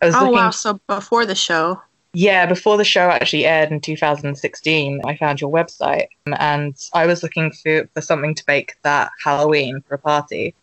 [0.03, 0.51] I was Oh, looking wow.
[0.51, 1.83] So before the show.
[2.15, 7.23] Yeah, before the show actually aired in 2016, I found your website and I was
[7.23, 10.55] looking for, for something to bake that Halloween for a party.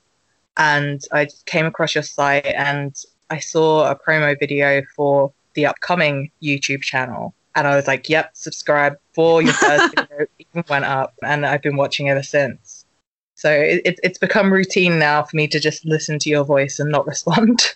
[0.57, 2.95] And I came across your site and
[3.29, 7.33] I saw a promo video for the upcoming YouTube channel.
[7.55, 11.15] And I was like, yep, subscribe for your first video, even went up.
[11.23, 12.85] And I've been watching ever since.
[13.33, 16.77] So it, it, it's become routine now for me to just listen to your voice
[16.79, 17.75] and not respond.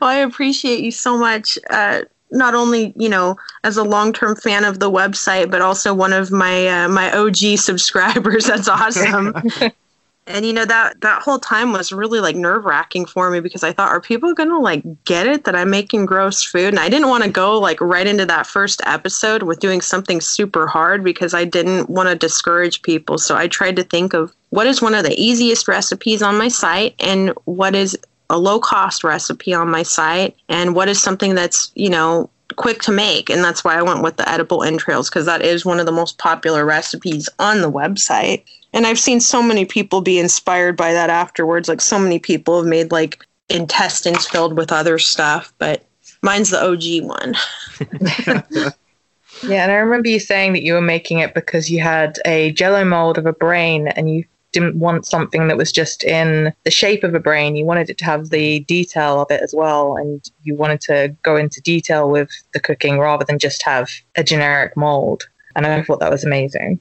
[0.00, 1.58] Well, I appreciate you so much.
[1.70, 2.02] Uh,
[2.34, 6.30] not only you know as a long-term fan of the website, but also one of
[6.30, 8.46] my uh, my OG subscribers.
[8.46, 9.34] That's awesome.
[10.26, 13.72] and you know that that whole time was really like nerve-wracking for me because i
[13.72, 17.08] thought are people gonna like get it that i'm making gross food and i didn't
[17.08, 21.34] want to go like right into that first episode with doing something super hard because
[21.34, 24.94] i didn't want to discourage people so i tried to think of what is one
[24.94, 27.98] of the easiest recipes on my site and what is
[28.34, 32.82] a low cost recipe on my site and what is something that's you know quick
[32.82, 35.80] to make and that's why i went with the edible entrails because that is one
[35.80, 38.42] of the most popular recipes on the website
[38.74, 41.68] and I've seen so many people be inspired by that afterwards.
[41.68, 45.86] Like so many people have made like intestines filled with other stuff, but
[46.22, 47.34] mine's the OG one.
[49.48, 52.50] yeah, and I remember you saying that you were making it because you had a
[52.50, 56.70] jello mold of a brain and you didn't want something that was just in the
[56.70, 57.56] shape of a brain.
[57.56, 59.96] You wanted it to have the detail of it as well.
[59.96, 64.24] And you wanted to go into detail with the cooking rather than just have a
[64.24, 65.24] generic mold.
[65.56, 66.80] And I thought that was amazing.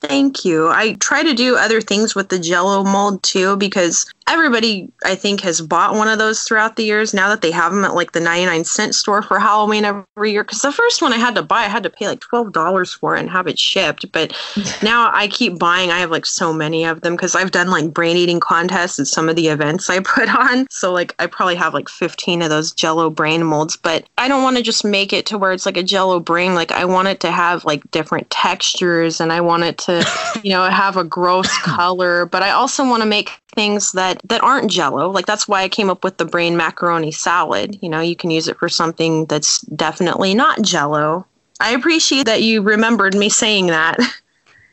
[0.00, 0.68] Thank you.
[0.68, 5.40] I try to do other things with the jello mold too because everybody I think
[5.40, 8.12] has bought one of those throughout the years now that they have them at like
[8.12, 10.44] the 99 cent store for Halloween every year.
[10.44, 13.16] Cuz the first one I had to buy I had to pay like $12 for
[13.16, 14.10] it and have it shipped.
[14.12, 14.32] But
[14.82, 17.92] now I keep buying I have like so many of them cuz I've done like
[17.92, 20.66] brain eating contests at some of the events I put on.
[20.70, 24.42] So like I probably have like 15 of those jello brain molds but I don't
[24.42, 26.54] want to just make it to where it's like a jello brain.
[26.54, 30.06] Like I want it to have like different textures and I want it to
[30.42, 32.26] you know have a gross color.
[32.26, 35.10] But I also want to make things that that aren't jello.
[35.10, 37.78] Like that's why i came up with the brain macaroni salad.
[37.82, 41.26] You know you can use it for something that's definitely not jello.
[41.60, 43.98] I appreciate that you remembered me saying that.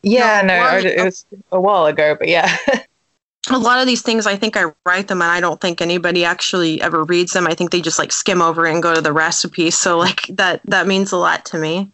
[0.04, 2.58] Yeah no, no it was a while ago but yeah.
[3.52, 6.26] A lot of these things i think i write them and i don't think anybody
[6.26, 7.46] actually ever reads them.
[7.46, 9.70] I think they just like skim over it and go to the recipe.
[9.70, 11.92] So like that that means a lot to me.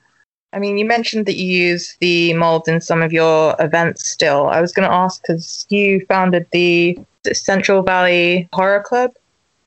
[0.54, 4.48] I mean, you mentioned that you use the molds in some of your events still.
[4.48, 6.98] I was going to ask because you founded the
[7.36, 9.12] Central Valley Horror Club.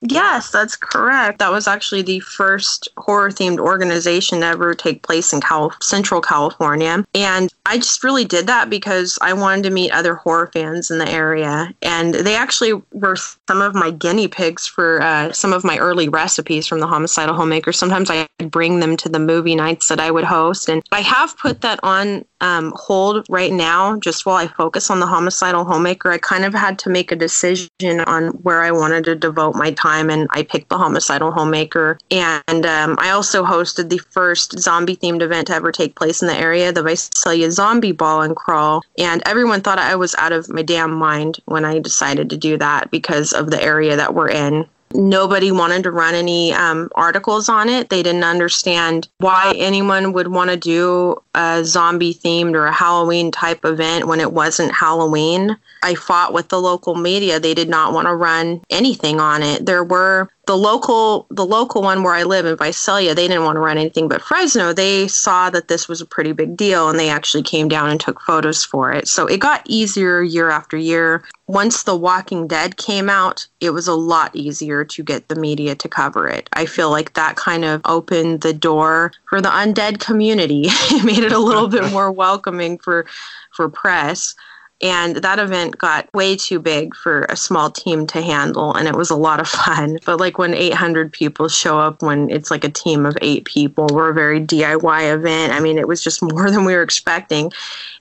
[0.02, 1.40] Yes, that's correct.
[1.40, 6.22] That was actually the first horror themed organization to ever take place in Cal- Central
[6.22, 7.04] California.
[7.14, 10.98] And I just really did that because I wanted to meet other horror fans in
[10.98, 11.74] the area.
[11.82, 16.08] And they actually were some of my guinea pigs for uh, some of my early
[16.08, 17.72] recipes from the Homicidal Homemaker.
[17.72, 20.70] Sometimes I bring them to the movie nights that I would host.
[20.70, 25.00] And I have put that on um, hold right now just while I focus on
[25.00, 26.10] the Homicidal Homemaker.
[26.10, 29.72] I kind of had to make a decision on where I wanted to devote my
[29.72, 31.98] time and I picked the Homicidal Homemaker.
[32.10, 36.28] And um, I also hosted the first zombie themed event to ever take place in
[36.28, 38.82] the area, the Visalia Zombie Ball and Crawl.
[38.98, 42.56] And everyone thought I was out of my damn mind when I decided to do
[42.58, 44.66] that because of the area that we're in.
[44.92, 47.90] Nobody wanted to run any um, articles on it.
[47.90, 53.30] They didn't understand why anyone would want to do a zombie themed or a Halloween
[53.30, 55.56] type event when it wasn't Halloween.
[55.82, 57.38] I fought with the local media.
[57.38, 59.64] They did not want to run anything on it.
[59.64, 63.56] There were the local the local one where I live in Visalia, they didn't want
[63.56, 64.72] to run anything but Fresno.
[64.72, 68.00] They saw that this was a pretty big deal and they actually came down and
[68.00, 69.06] took photos for it.
[69.06, 71.22] So it got easier year after year.
[71.46, 75.74] Once The Walking Dead came out, it was a lot easier to get the media
[75.74, 76.48] to cover it.
[76.52, 80.64] I feel like that kind of opened the door for the undead community.
[80.66, 83.06] it made it a little bit more welcoming for
[83.52, 84.34] for press.
[84.82, 88.96] And that event got way too big for a small team to handle, and it
[88.96, 89.98] was a lot of fun.
[90.06, 93.86] But like when 800 people show up, when it's like a team of eight people,
[93.92, 95.52] we're a very DIY event.
[95.52, 97.52] I mean, it was just more than we were expecting.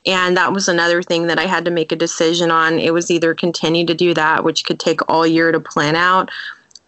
[0.05, 2.79] And that was another thing that I had to make a decision on.
[2.79, 6.31] It was either continue to do that, which could take all year to plan out,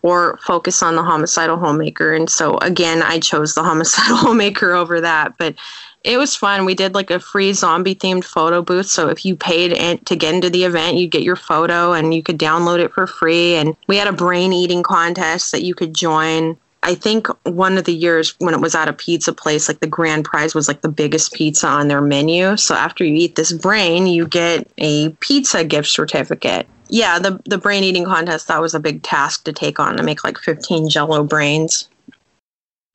[0.04, 2.13] or focus on the homicidal homemaker.
[2.13, 5.38] And so again, I chose the homicidal homemaker over that.
[5.38, 5.56] But
[6.03, 6.65] it was fun.
[6.65, 8.87] We did like a free zombie themed photo booth.
[8.87, 12.23] So if you paid to get into the event, you'd get your photo and you
[12.23, 13.55] could download it for free.
[13.55, 16.57] And we had a brain eating contest that you could join.
[16.83, 19.87] I think one of the years when it was at a pizza place, like the
[19.87, 22.57] grand prize was like the biggest pizza on their menu.
[22.57, 26.65] So after you eat this brain, you get a pizza gift certificate.
[26.89, 30.03] Yeah, the the brain eating contest that was a big task to take on to
[30.03, 31.87] make like 15 jello brains.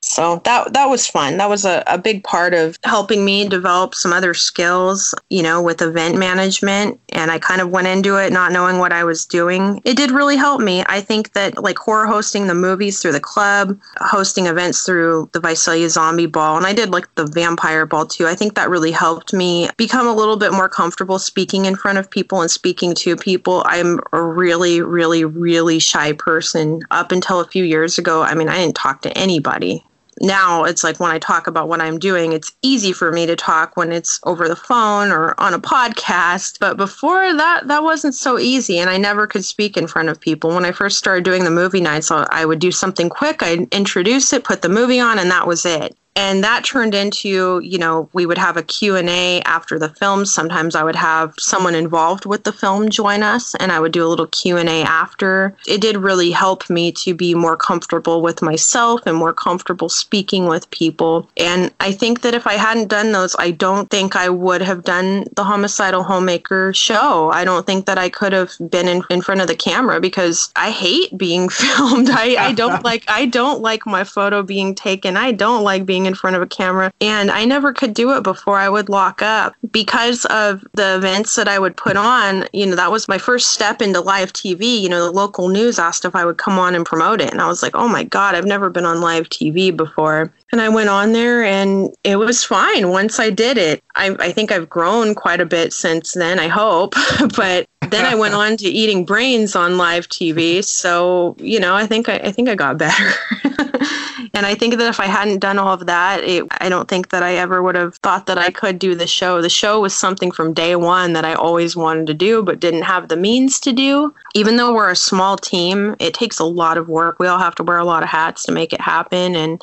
[0.09, 1.37] So that that was fun.
[1.37, 5.61] That was a, a big part of helping me develop some other skills, you know,
[5.61, 7.01] with event management.
[7.09, 9.83] And I kind of went into it not knowing what I was doing.
[9.85, 10.85] It did really help me.
[10.87, 15.41] I think that like horror hosting the movies through the club, hosting events through the
[15.41, 18.29] Visalia Zombie Ball, and I did like the Vampire Ball too.
[18.29, 21.99] I think that really helped me become a little bit more comfortable speaking in front
[21.99, 23.65] of people and speaking to people.
[23.67, 26.83] I'm a really, really, really shy person.
[26.93, 29.85] Up until a few years ago, I mean, I didn't talk to anybody
[30.21, 33.37] now it's like when I talk about what I'm doing, it's easy for me to
[33.37, 36.59] talk when it's over the phone or on a podcast.
[36.59, 38.79] But before that, that wasn't so easy.
[38.79, 40.51] And I never could speak in front of people.
[40.51, 44.33] When I first started doing the movie nights, I would do something quick, I'd introduce
[44.33, 48.09] it, put the movie on, and that was it and that turned into you know
[48.15, 50.25] we would have a q&a after the film.
[50.25, 54.05] Sometimes i would have someone involved with the film join us and i would do
[54.05, 55.55] a little q&a after.
[55.69, 60.47] It did really help me to be more comfortable with myself and more comfortable speaking
[60.47, 61.29] with people.
[61.37, 64.85] And i think that if i hadn't done those i don't think i would have
[64.85, 67.31] done the homicidal homemaker show.
[67.31, 70.51] I don't think that i could have been in, in front of the camera because
[70.57, 72.09] i hate being filmed.
[72.11, 75.17] I, I don't like i don't like my photo being taken.
[75.17, 76.93] I don't like being in front of a camera.
[77.01, 81.37] And I never could do it before I would lock up because of the events
[81.37, 82.47] that I would put on.
[82.53, 84.81] You know, that was my first step into live TV.
[84.81, 87.31] You know, the local news asked if I would come on and promote it.
[87.31, 90.33] And I was like, oh my God, I've never been on live TV before.
[90.53, 93.83] And I went on there and it was fine once I did it.
[93.97, 96.95] I, I think I've grown quite a bit since then, I hope.
[97.37, 100.65] but then I went on to eating brains on live TV.
[100.65, 103.13] So, you know, I think I, I think I got better.
[104.35, 107.09] and I think that if I hadn't done all of that, it, I don't think
[107.09, 109.43] that I ever would have thought that I could do the show.
[109.43, 112.83] The show was something from day one that I always wanted to do, but didn't
[112.83, 114.15] have the means to do.
[114.35, 117.19] Even though we're a small team, it takes a lot of work.
[117.19, 119.35] We all have to wear a lot of hats to make it happen.
[119.35, 119.61] And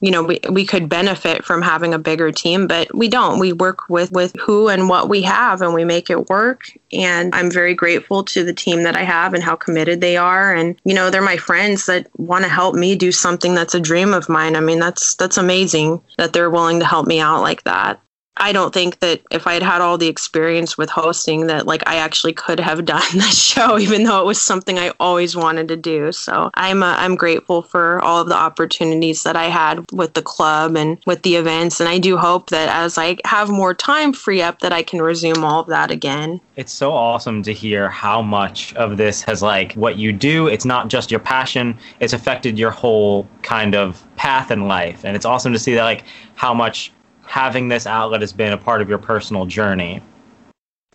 [0.00, 3.38] you know we, we could benefit from having a bigger team but we don't.
[3.38, 6.70] We work with with who and what we have and we make it work.
[6.92, 10.54] And i'm very grateful to the team that i have and how committed they are.
[10.54, 13.80] And you know they're my friends that want to help me do something that's a
[13.80, 14.56] dream of mine.
[14.56, 18.00] I mean that's that's amazing that they're willing to help me out like that
[18.36, 21.82] I don't think that if I had had all the experience with hosting that like
[21.86, 25.68] I actually could have done the show even though it was something I always wanted
[25.68, 26.12] to do.
[26.12, 30.22] So I'm uh, I'm grateful for all of the opportunities that I had with the
[30.22, 34.12] club and with the events and I do hope that as I have more time
[34.12, 36.40] free up that I can resume all of that again.
[36.56, 40.64] It's so awesome to hear how much of this has like what you do, it's
[40.64, 45.24] not just your passion, it's affected your whole kind of path in life and it's
[45.24, 46.04] awesome to see that like
[46.34, 46.92] how much
[47.26, 50.02] having this outlet has been a part of your personal journey.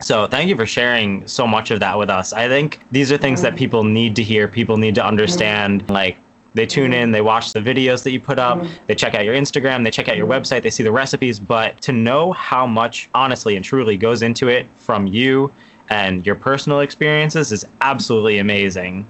[0.00, 2.32] So thank you for sharing so much of that with us.
[2.32, 3.58] I think these are things that mm-hmm.
[3.58, 5.82] people need to hear, people need to understand.
[5.82, 5.92] Mm-hmm.
[5.92, 6.16] Like
[6.54, 8.72] they tune in, they watch the videos that you put up, mm-hmm.
[8.86, 11.80] they check out your Instagram, they check out your website, they see the recipes, but
[11.82, 15.52] to know how much honestly and truly goes into it from you
[15.90, 19.06] and your personal experiences is absolutely amazing.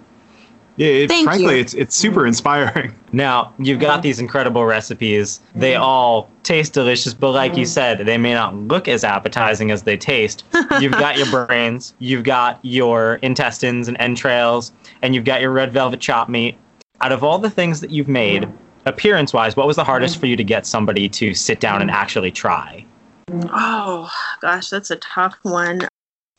[0.81, 1.61] Yeah, it, frankly, you.
[1.61, 2.95] it's it's super inspiring.
[3.13, 4.01] Now you've got uh-huh.
[4.03, 5.41] these incredible recipes.
[5.57, 5.83] They mm-hmm.
[5.83, 7.69] all taste delicious, but like you mm-hmm.
[7.69, 10.45] said, they may not look as appetizing as they taste.
[10.81, 14.71] You've got your brains, you've got your intestines and entrails,
[15.03, 16.57] and you've got your red velvet chop meat.
[17.01, 18.57] Out of all the things that you've made, mm-hmm.
[18.89, 22.31] appearance-wise, what was the hardest for you to get somebody to sit down and actually
[22.31, 22.85] try?
[23.53, 24.09] Oh
[24.41, 25.89] gosh, that's a tough one.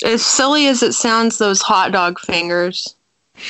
[0.06, 2.96] As silly as it sounds, those hot dog fingers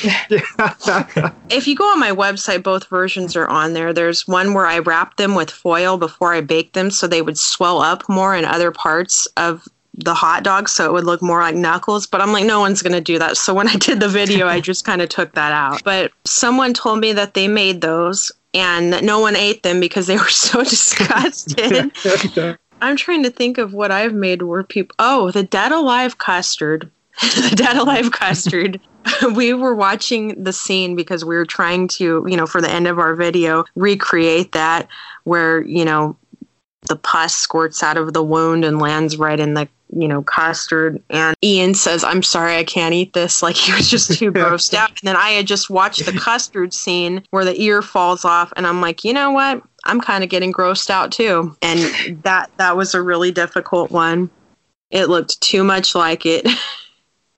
[1.50, 3.94] if you go on my website, both versions are on there.
[3.94, 7.38] There's one where I wrapped them with foil before I baked them so they would
[7.38, 11.42] swell up more in other parts of the hot dog so it would look more
[11.42, 13.36] like knuckles but i'm like no one's going to do that.
[13.36, 15.84] So when i did the video i just kind of took that out.
[15.84, 20.08] But someone told me that they made those and that no one ate them because
[20.08, 21.92] they were so disgusted
[22.82, 26.90] i'm trying to think of what i've made where people oh the dead alive custard.
[27.22, 28.80] The dead alive custard
[29.36, 32.88] we were watching the scene because we were trying to, you know, for the end
[32.88, 34.88] of our video, recreate that
[35.24, 36.16] where, you know,
[36.90, 41.02] the pus squirts out of the wound and lands right in the, you know, custard.
[41.10, 43.42] And Ian says, I'm sorry, I can't eat this.
[43.52, 44.90] Like he was just too grossed out.
[44.90, 48.52] And then I had just watched the custard scene where the ear falls off.
[48.56, 49.62] And I'm like, you know what?
[49.84, 51.56] I'm kind of getting grossed out too.
[51.62, 54.30] And that that was a really difficult one.
[54.92, 56.48] It looked too much like it.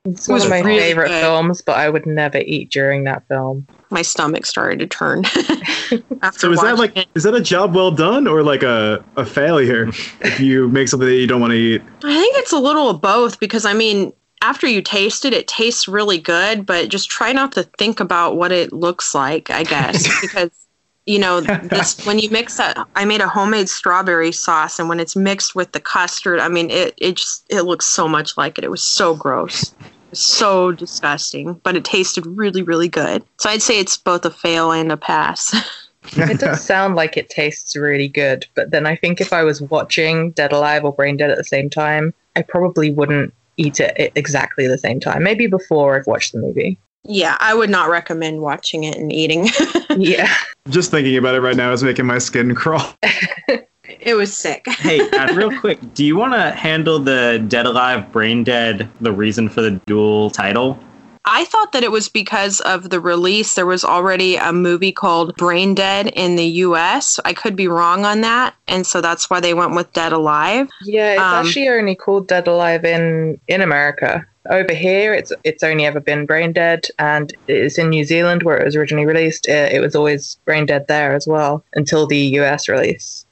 [0.06, 1.20] It's one of my really favorite good.
[1.20, 3.66] films, but I would never eat during that film.
[3.88, 5.24] My stomach started to turn.
[6.22, 7.08] after so is that like it.
[7.14, 9.88] is that a job well done or like a, a failure
[10.20, 11.82] if you make something that you don't want to eat?
[12.02, 15.48] I think it's a little of both because I mean after you taste it, it
[15.48, 19.62] tastes really good, but just try not to think about what it looks like, I
[19.62, 20.50] guess, because
[21.06, 24.98] you know this when you mix that i made a homemade strawberry sauce and when
[24.98, 28.56] it's mixed with the custard i mean it it just it looks so much like
[28.56, 33.22] it it was so gross It was so disgusting but it tasted really really good
[33.38, 35.54] so i'd say it's both a fail and a pass
[36.16, 39.62] it does sound like it tastes really good, but then I think if I was
[39.62, 43.96] watching Dead Alive or Brain Dead at the same time, I probably wouldn't eat it
[43.98, 45.22] at exactly the same time.
[45.22, 46.78] Maybe before I've watched the movie.
[47.04, 49.48] yeah i would not recommend watching it and eating
[49.96, 50.28] Yeah.
[50.68, 52.94] Just thinking about it right now is making my skin crawl.
[53.88, 58.10] It was sick Hey, uh, real quick, do you want to handle the Dead Alive,
[58.12, 60.78] Brain Dead, the reason for the dual title?
[61.26, 63.54] I thought that it was because of the release.
[63.54, 67.18] There was already a movie called Brain Dead in the US.
[67.24, 68.54] I could be wrong on that.
[68.68, 70.68] And so that's why they went with Dead Alive.
[70.82, 74.26] Yeah, it's Um, actually only called Dead Alive in in America.
[74.50, 78.58] Over here, it's it's only ever been Brain Dead, and it's in New Zealand where
[78.58, 79.48] it was originally released.
[79.48, 83.23] It, it was always Brain Dead there as well until the US release.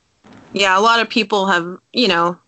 [0.55, 2.38] Yeah, a lot of people have, you know,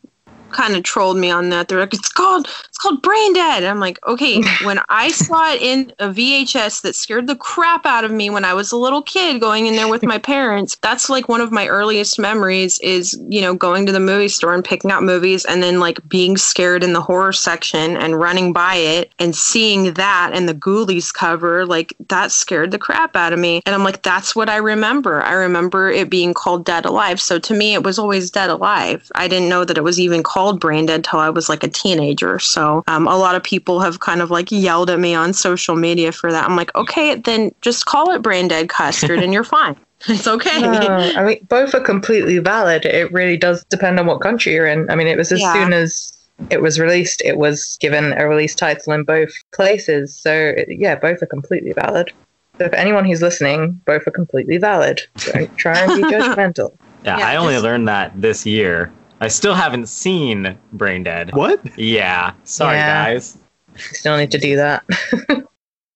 [0.54, 1.68] kind of trolled me on that.
[1.68, 3.64] They're like, it's called it's called Brain Dead.
[3.64, 8.04] I'm like, okay, when I saw it in a VHS that scared the crap out
[8.04, 11.10] of me when I was a little kid going in there with my parents, that's
[11.10, 14.64] like one of my earliest memories is, you know, going to the movie store and
[14.64, 18.76] picking out movies and then like being scared in the horror section and running by
[18.76, 23.38] it and seeing that and the Ghoulies cover, like that scared the crap out of
[23.38, 23.62] me.
[23.66, 25.22] And I'm like, that's what I remember.
[25.22, 27.20] I remember it being called Dead Alive.
[27.20, 29.10] So to me, it was always Dead Alive.
[29.14, 31.68] I didn't know that it was even called Brain Dead till I was like a
[31.68, 32.38] teenager.
[32.38, 35.74] So um, a lot of people have kind of like yelled at me on social
[35.76, 36.44] media for that.
[36.48, 39.76] I'm like, okay, then just call it Brain Dead Custard and you're fine.
[40.08, 40.60] It's okay.
[40.60, 40.68] No,
[41.16, 42.84] I mean, both are completely valid.
[42.84, 44.90] It really does depend on what country you're in.
[44.90, 45.54] I mean, it was as Yeah.
[45.54, 46.12] soon as
[46.50, 50.14] it was released, it was given a release title in both places.
[50.14, 52.12] So, yeah, both are completely valid.
[52.60, 55.00] So, if anyone who's listening, both are completely valid.
[55.20, 56.76] Don't try and be judgmental.
[57.02, 58.92] Yeah, Yeah, I only learned that this year.
[59.20, 61.34] I still haven't seen Brain Dead.
[61.34, 61.60] What?
[61.78, 63.04] Yeah, sorry Yeah.
[63.14, 63.38] guys.
[63.74, 64.84] You still need to do that.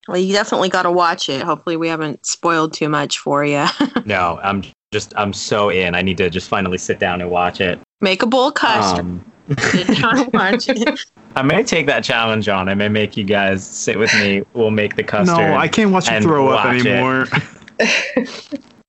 [0.09, 1.43] Well, you definitely got to watch it.
[1.43, 3.67] Hopefully, we haven't spoiled too much for you.
[4.07, 5.95] No, I'm just I'm so in.
[5.95, 7.79] I need to just finally sit down and watch it.
[8.01, 9.01] Make a bowl of custard.
[9.01, 11.01] Um, Sit down and watch it.
[11.37, 12.71] I may take that challenge on.
[12.71, 14.45] I may make you guys sit with me.
[14.55, 15.37] We'll make the custard.
[15.37, 16.87] No, I can't watch you throw up watch it.
[16.87, 17.27] anymore.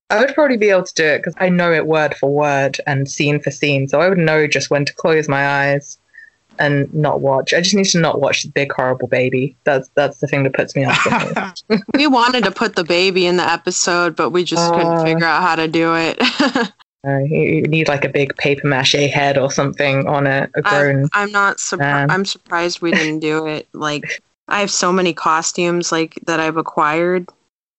[0.10, 2.78] I would probably be able to do it because I know it word for word
[2.88, 3.88] and scene for scene.
[3.88, 5.98] So I would know just when to close my eyes
[6.58, 7.54] and not watch.
[7.54, 9.56] I just need to not watch the big horrible baby.
[9.66, 11.04] That's that's the thing that puts me off.
[11.04, 15.04] the we wanted to put the baby in the episode, but we just couldn't Uh.
[15.04, 16.20] figure out how to do it.
[17.08, 20.62] Uh, you, you need like a big paper mache head or something on a, a
[20.68, 21.10] I'm, grown.
[21.14, 22.12] I'm not surprised.
[22.12, 23.70] I'm surprised we didn't do it.
[23.72, 27.30] Like, I have so many costumes like that I've acquired.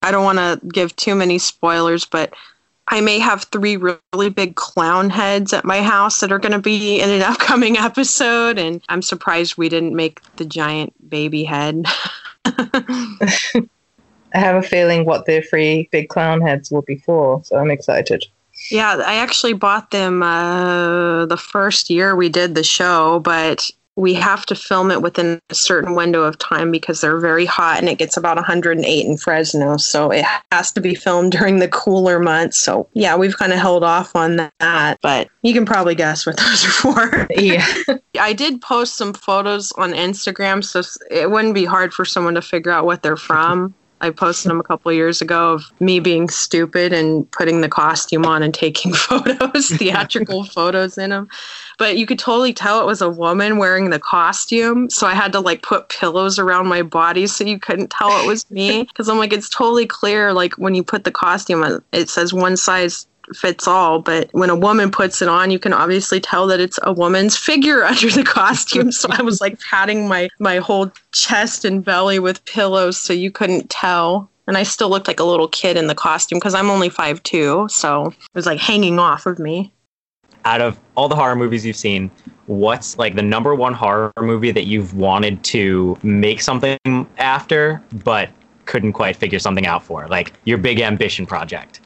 [0.03, 2.35] I don't want to give too many spoilers, but
[2.89, 6.59] I may have three really big clown heads at my house that are going to
[6.59, 11.85] be in an upcoming episode, and I'm surprised we didn't make the giant baby head.
[14.33, 17.71] I have a feeling what the three big clown heads will be for, so I'm
[17.71, 18.25] excited.
[18.71, 23.71] Yeah, I actually bought them uh, the first year we did the show, but
[24.01, 27.79] we have to film it within a certain window of time because they're very hot
[27.79, 29.77] and it gets about 108 in Fresno.
[29.77, 32.57] So it has to be filmed during the cooler months.
[32.57, 36.37] So yeah, we've kind of held off on that, but you can probably guess what
[36.39, 37.27] those are for.
[37.37, 37.67] Yeah.
[38.19, 42.43] I did post some photos on Instagram, so it wouldn't be hard for someone to
[42.43, 43.75] figure out what they're from.
[44.01, 48.25] I posted them a couple years ago of me being stupid and putting the costume
[48.25, 51.29] on and taking photos, theatrical photos in them.
[51.79, 54.91] But you could totally tell it was a woman wearing the costume.
[54.91, 58.27] So I had to like put pillows around my body so you couldn't tell it
[58.27, 58.85] was me.
[58.91, 60.33] Because I'm like, it's totally clear.
[60.33, 64.51] Like when you put the costume on, it says one size fits all, but when
[64.51, 68.11] a woman puts it on, you can obviously tell that it's a woman's figure under
[68.11, 68.93] the costume.
[68.93, 73.31] So I was like patting my my whole chest and belly with pillows so you
[73.31, 74.29] couldn't tell.
[74.47, 77.23] And I still looked like a little kid in the costume because I'm only five
[77.23, 79.73] two, so it was like hanging off of me.
[80.45, 82.11] Out of all the horror movies you've seen,
[82.47, 86.79] what's like the number one horror movie that you've wanted to make something
[87.19, 88.31] after, but
[88.65, 90.09] couldn't quite figure something out for?
[90.09, 91.81] Like your big ambition project.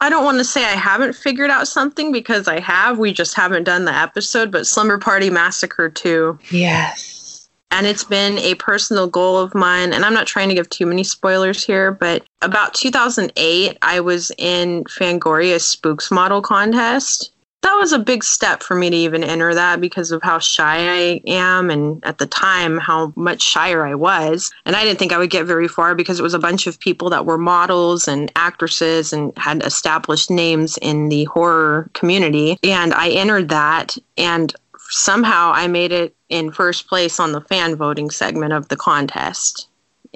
[0.00, 2.98] I don't want to say I haven't figured out something because I have.
[2.98, 7.48] We just haven't done the episode, but Slumber Party Massacre 2 Yes.
[7.70, 10.86] and it's been a personal goal of mine and i'm not trying to give too
[10.86, 17.32] many spoilers here but about 2008 i was in Fangoria's spooks model contest
[17.62, 20.88] that was a big step for me to even enter that because of how shy
[20.88, 24.50] I am and at the time how much shyer I was.
[24.64, 26.80] And I didn't think I would get very far because it was a bunch of
[26.80, 32.58] people that were models and actresses and had established names in the horror community.
[32.62, 34.54] And I entered that and
[34.88, 39.68] somehow I made it in first place on the fan voting segment of the contest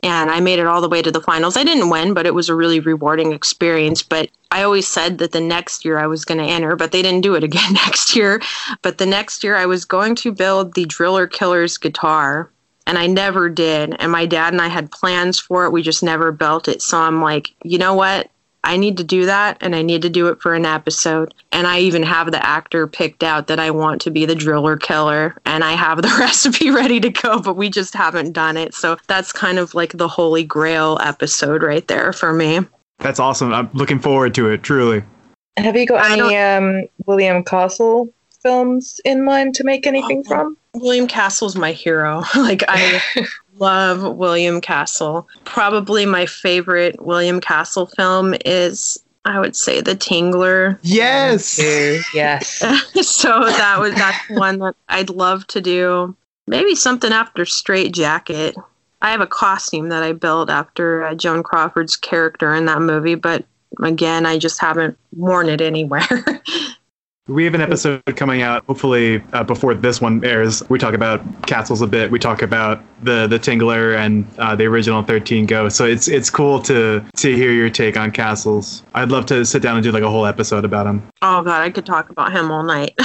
[0.05, 1.57] and I made it all the way to the finals.
[1.57, 4.03] I didn't win, but it was a really rewarding experience.
[4.03, 7.01] But I always said that the next year I was going to enter, but they
[7.01, 8.43] didn't do it again next year.
[8.83, 12.51] But the next year I was going to build the Driller Killer's guitar,
[12.87, 13.97] and I never did.
[13.99, 16.83] And my dad and I had plans for it, we just never built it.
[16.83, 18.31] So I'm like, you know what?
[18.65, 21.33] I need to do that and I need to do it for an episode.
[21.53, 24.77] And I even have the actor picked out that I want to be the driller
[24.77, 28.75] killer and I have the recipe ready to go, but we just haven't done it.
[28.75, 32.61] So that's kind of like the holy grail episode right there for me.
[32.99, 33.53] That's awesome.
[33.53, 35.05] I'm looking forward to it, truly.
[35.57, 38.13] Have you got any um, William Castle
[38.43, 40.57] films in mind to make anything oh, from?
[40.75, 42.23] William Castle's my hero.
[42.37, 43.01] like I
[43.59, 45.29] love William Castle.
[45.45, 50.79] Probably my favorite William Castle film is I would say The Tingler.
[50.83, 51.59] Yes.
[52.13, 52.49] yes.
[53.09, 56.15] so that was that's one that I'd love to do.
[56.47, 58.55] Maybe something after Strait-Jacket.
[59.01, 63.15] I have a costume that I built after uh, Joan Crawford's character in that movie,
[63.15, 63.45] but
[63.83, 66.07] again, I just haven't worn it anywhere.
[67.27, 70.63] We have an episode coming out, hopefully uh, before this one airs.
[70.69, 72.11] We talk about castles a bit.
[72.11, 75.79] We talk about the the Tingler and uh, the original 13 Ghosts.
[75.79, 78.83] So it's it's cool to to hear your take on castles.
[78.95, 81.03] I'd love to sit down and do like a whole episode about him.
[81.23, 82.93] Oh god, I could talk about him all night.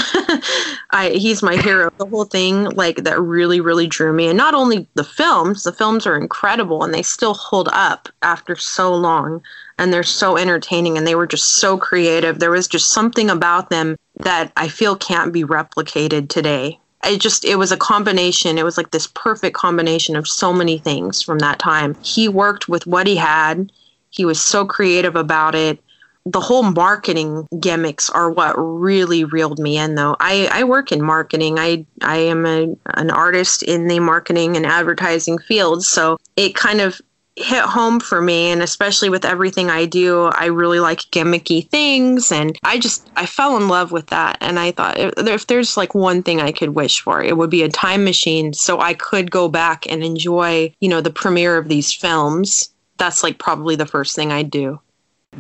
[0.91, 1.89] I he's my hero.
[1.97, 4.28] The whole thing like that really really drew me.
[4.28, 8.57] And not only the films, the films are incredible and they still hold up after
[8.57, 9.41] so long
[9.80, 12.38] and they're so entertaining and they were just so creative.
[12.38, 16.77] There was just something about them that I feel can't be replicated today.
[17.05, 18.57] It just it was a combination.
[18.57, 21.95] It was like this perfect combination of so many things from that time.
[22.03, 23.71] He worked with what he had.
[24.09, 25.80] He was so creative about it.
[26.25, 30.17] The whole marketing gimmicks are what really reeled me in though.
[30.19, 31.57] I, I work in marketing.
[31.57, 35.86] I I am a, an artist in the marketing and advertising field.
[35.86, 36.99] So it kind of
[37.39, 42.31] hit home for me and especially with everything I do I really like gimmicky things
[42.31, 45.95] and I just I fell in love with that and I thought if, there's like
[45.95, 49.31] one thing I could wish for it would be a time machine so I could
[49.31, 52.69] go back and enjoy you know the premiere of these films.
[52.97, 54.79] That's like probably the first thing I'd do.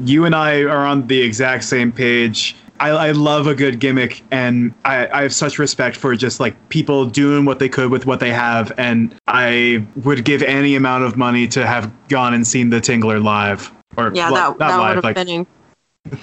[0.05, 4.23] You and I are on the exact same page I, I love a good gimmick,
[4.31, 8.05] and I, I have such respect for just like people doing what they could with
[8.05, 8.71] what they have.
[8.77, 13.23] And I would give any amount of money to have gone and seen the Tingler
[13.23, 13.71] live.
[13.97, 15.47] Or yeah, that, that live, would have like, been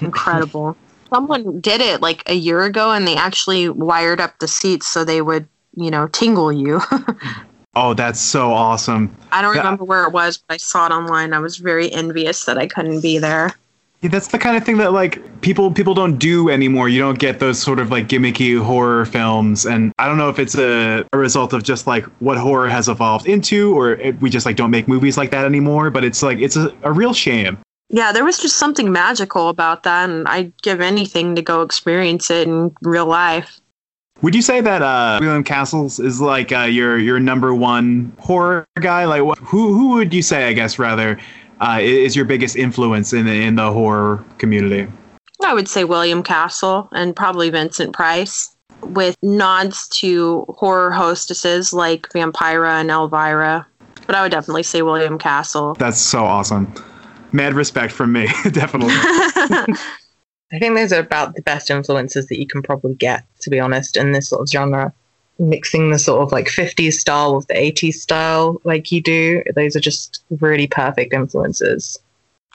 [0.00, 0.76] incredible.
[1.12, 5.04] Someone did it like a year ago, and they actually wired up the seats so
[5.04, 6.80] they would, you know, tingle you.
[7.78, 9.14] Oh, that's so awesome.
[9.32, 11.34] I don't remember where it was, but I saw it online.
[11.34, 13.54] I was very envious that I couldn't be there.
[14.02, 16.88] Yeah, that's the kind of thing that like people people don't do anymore.
[16.88, 20.38] You don't get those sort of like gimmicky horror films, and I don't know if
[20.38, 24.28] it's a, a result of just like what horror has evolved into, or it, we
[24.28, 25.90] just like don't make movies like that anymore.
[25.90, 27.58] But it's like it's a, a real shame.
[27.88, 32.30] Yeah, there was just something magical about that, and I'd give anything to go experience
[32.30, 33.60] it in real life.
[34.22, 38.64] Would you say that uh, William Castles is like uh, your your number one horror
[38.80, 39.04] guy?
[39.04, 40.48] Like, wh- who who would you say?
[40.48, 41.18] I guess rather
[41.60, 44.90] uh, is your biggest influence in the, in the horror community?
[45.44, 52.08] I would say William Castle and probably Vincent Price, with nods to horror hostesses like
[52.10, 53.66] Vampira and Elvira.
[54.06, 55.74] But I would definitely say William Castle.
[55.74, 56.72] That's so awesome.
[57.32, 58.94] Mad respect from me, definitely.
[60.52, 63.58] I think those are about the best influences that you can probably get, to be
[63.58, 64.92] honest, in this sort of genre
[65.38, 69.76] mixing the sort of like 50s style with the 80s style like you do those
[69.76, 71.98] are just really perfect influences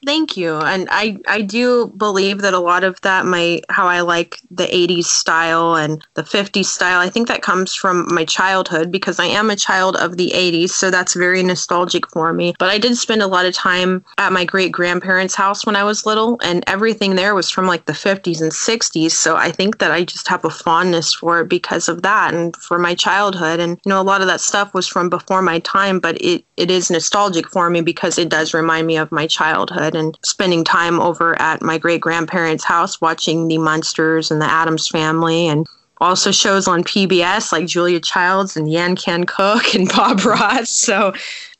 [0.03, 0.55] Thank you.
[0.55, 4.65] And I, I do believe that a lot of that, my how I like the
[4.65, 9.25] 80s style and the 50s style, I think that comes from my childhood because I
[9.25, 10.71] am a child of the 80s.
[10.71, 12.55] So that's very nostalgic for me.
[12.57, 15.83] But I did spend a lot of time at my great grandparents' house when I
[15.83, 19.11] was little, and everything there was from like the 50s and 60s.
[19.11, 22.55] So I think that I just have a fondness for it because of that and
[22.55, 23.59] for my childhood.
[23.59, 26.43] And, you know, a lot of that stuff was from before my time, but it,
[26.57, 30.63] it is nostalgic for me because it does remind me of my childhood and spending
[30.63, 35.67] time over at my great grandparents' house watching the Munsters and the Addams family and
[35.99, 40.69] also shows on PBS like Julia Childs and Yan Can Cook and Bob Ross.
[40.69, 41.13] So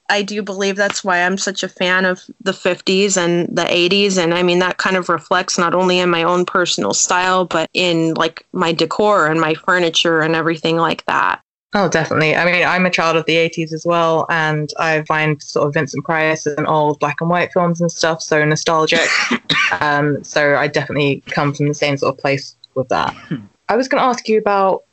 [0.09, 4.17] I do believe that's why I'm such a fan of the 50s and the 80s.
[4.17, 7.69] And I mean, that kind of reflects not only in my own personal style, but
[7.73, 11.41] in like my decor and my furniture and everything like that.
[11.73, 12.35] Oh, definitely.
[12.35, 15.73] I mean, I'm a child of the 80s as well, and I find sort of
[15.73, 19.07] Vincent Price and old black and white films and stuff so nostalgic.
[19.79, 23.15] um, so I definitely come from the same sort of place with that.
[23.69, 24.83] I was going to ask you about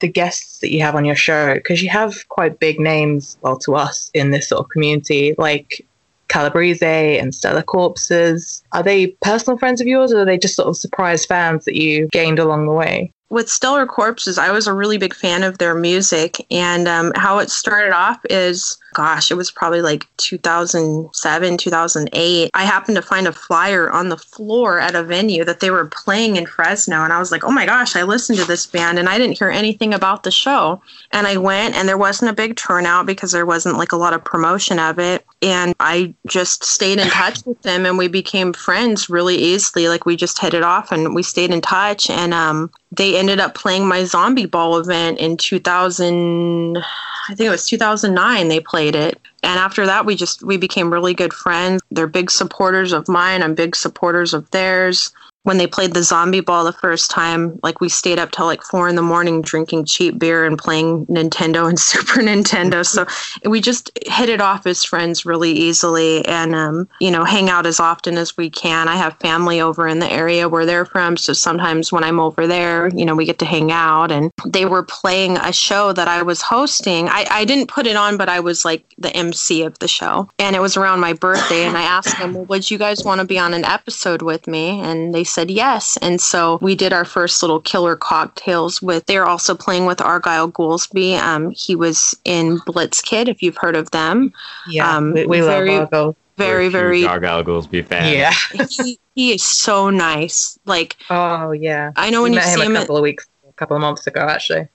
[0.00, 3.58] the guests that you have on your show because you have quite big names, well,
[3.58, 5.86] to us in this sort of community, like
[6.28, 8.62] Calabrese and Stellar Corpses.
[8.72, 11.76] Are they personal friends of yours, or are they just sort of surprise fans that
[11.76, 13.12] you gained along the way?
[13.32, 16.46] With Stellar Corpses, I was a really big fan of their music.
[16.50, 22.50] And um, how it started off is, gosh, it was probably like 2007, 2008.
[22.54, 25.86] I happened to find a flyer on the floor at a venue that they were
[25.86, 27.02] playing in Fresno.
[27.02, 29.38] And I was like, oh my gosh, I listened to this band and I didn't
[29.38, 30.80] hear anything about the show.
[31.10, 34.14] And I went, and there wasn't a big turnout because there wasn't like a lot
[34.14, 35.24] of promotion of it.
[35.40, 39.88] And I just stayed in touch with them and we became friends really easily.
[39.88, 42.10] Like we just hit it off and we stayed in touch.
[42.10, 47.50] And um, they ended up playing my zombie ball event in 2000 i think it
[47.50, 49.20] was 2009 they played it.
[49.42, 51.82] And after that we just we became really good friends.
[51.90, 53.42] They're big supporters of mine.
[53.42, 55.12] I'm big supporters of theirs
[55.44, 58.62] when they played the zombie ball the first time, like we stayed up till like
[58.62, 62.86] four in the morning drinking cheap beer and playing Nintendo and Super Nintendo.
[62.86, 63.06] So
[63.48, 67.66] we just hit it off as friends really easily and, um, you know, hang out
[67.66, 68.88] as often as we can.
[68.88, 71.16] I have family over in the area where they're from.
[71.16, 74.12] So sometimes when I'm over there, you know, we get to hang out.
[74.12, 77.08] And they were playing a show that I was hosting.
[77.08, 80.30] I, I didn't put it on, but I was like the MC of the show.
[80.38, 81.64] And it was around my birthday.
[81.64, 84.46] And I asked them, well, would you guys want to be on an episode with
[84.46, 84.80] me?
[84.80, 85.96] And they said yes.
[86.02, 90.50] And so we did our first little killer cocktails with, they're also playing with Argyle
[90.50, 91.18] Goolsby.
[91.18, 94.32] Um, he was in Blitzkid, if you've heard of them.
[94.68, 96.16] Yeah, Um, we, we very- love Argo.
[96.38, 98.12] Very, We're very, Argyle Goolsby fan.
[98.12, 98.32] Yeah.
[98.68, 100.58] he, he is so nice.
[100.64, 101.92] Like, Oh, yeah.
[101.96, 103.52] I know we when you met him see a him, at, couple of weeks, a
[103.52, 104.66] couple of months ago, actually.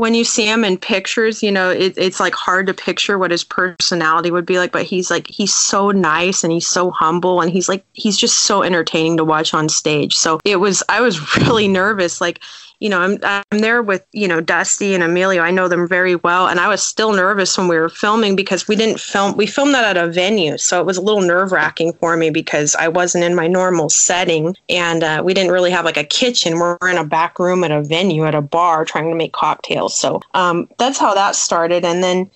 [0.00, 3.30] When you see him in pictures, you know, it, it's like hard to picture what
[3.30, 7.42] his personality would be like, but he's like, he's so nice and he's so humble
[7.42, 10.16] and he's like, he's just so entertaining to watch on stage.
[10.16, 12.18] So it was, I was really nervous.
[12.18, 12.40] Like,
[12.80, 15.42] you know, I'm, I'm there with, you know, Dusty and Emilio.
[15.42, 16.48] I know them very well.
[16.48, 19.74] And I was still nervous when we were filming because we didn't film, we filmed
[19.74, 20.56] that at a venue.
[20.56, 23.90] So it was a little nerve wracking for me because I wasn't in my normal
[23.90, 26.58] setting and uh, we didn't really have like a kitchen.
[26.58, 29.94] We're in a back room at a venue at a bar trying to make cocktails.
[29.94, 31.84] So um, that's how that started.
[31.84, 32.30] And then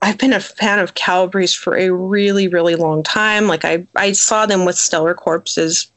[0.00, 3.48] I've been a fan of Calabrese for a really, really long time.
[3.48, 5.90] Like I, I saw them with Stellar Corpses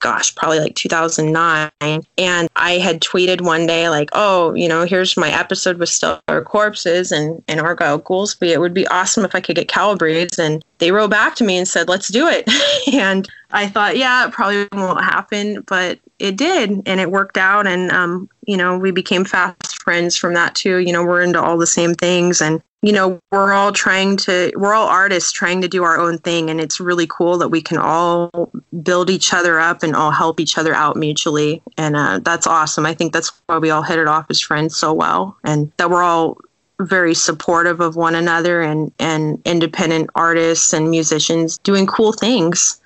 [0.00, 1.70] gosh, probably like 2009.
[2.18, 6.42] And I had tweeted one day, like, oh, you know, here's my episode with Stellar
[6.44, 8.48] Corpses and, and Argyle Goolsby.
[8.48, 10.42] It would be awesome if I could get Calabrese.
[10.42, 12.48] And they wrote back to me and said, let's do it.
[12.94, 16.82] and I thought, yeah, it probably won't happen, but it did.
[16.86, 17.66] And it worked out.
[17.66, 20.78] And, um, you know, we became fast friends from that too.
[20.78, 22.40] You know, we're into all the same things.
[22.40, 26.18] And you know we're all trying to we're all artists trying to do our own
[26.18, 28.50] thing and it's really cool that we can all
[28.82, 32.86] build each other up and all help each other out mutually and uh, that's awesome
[32.86, 35.90] i think that's why we all hit it off as friends so well and that
[35.90, 36.38] we're all
[36.80, 42.80] very supportive of one another and and independent artists and musicians doing cool things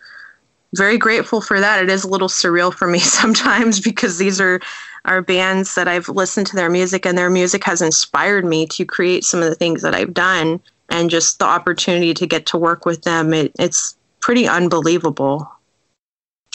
[0.74, 4.60] very grateful for that it is a little surreal for me sometimes because these are
[5.04, 8.84] are bands that I've listened to their music and their music has inspired me to
[8.84, 12.58] create some of the things that I've done and just the opportunity to get to
[12.58, 13.32] work with them.
[13.32, 15.50] It, it's pretty unbelievable.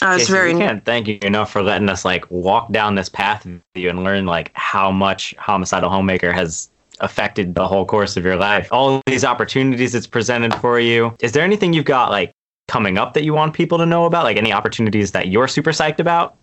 [0.02, 2.94] Uh, it's Casey, very we can't thank you enough for letting us like walk down
[2.94, 6.70] this path with you and learn like how much homicidal homemaker has
[7.00, 8.68] affected the whole course of your life.
[8.72, 11.14] All these opportunities it's presented for you.
[11.20, 12.32] Is there anything you've got like
[12.66, 14.24] coming up that you want people to know about?
[14.24, 16.36] Like any opportunities that you're super psyched about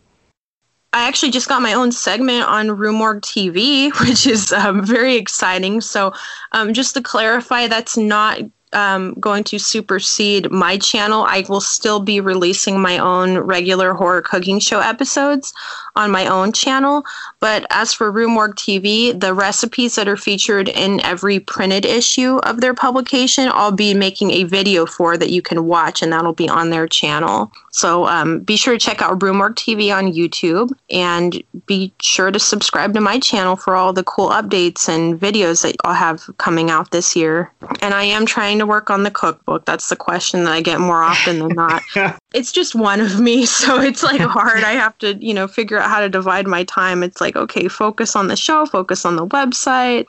[0.94, 5.16] I actually just got my own segment on Rue Morgue TV, which is um, very
[5.16, 5.82] exciting.
[5.82, 6.14] So,
[6.54, 8.40] um, just to clarify, that's not
[8.74, 11.24] um, going to supersede my channel.
[11.24, 15.54] I will still be releasing my own regular horror cooking show episodes
[15.96, 17.04] on my own channel.
[17.40, 22.38] But as for Rue Morgue TV, the recipes that are featured in every printed issue
[22.38, 26.34] of their publication, I'll be making a video for that you can watch, and that'll
[26.34, 27.52] be on their channel.
[27.72, 32.32] So um, be sure to check out Rue Morgue TV on YouTube and be sure
[32.32, 36.30] to subscribe to my channel for all the cool updates and videos that I'll have
[36.38, 37.52] coming out this year.
[37.82, 39.66] And I am trying to work on the cookbook.
[39.66, 41.84] That's the question that I get more often than not.
[42.34, 44.64] it's just one of me, so it's like hard.
[44.64, 47.04] I have to, you know, figure out how to divide my time.
[47.04, 50.06] It's like, okay, focus on the show, focus on the website.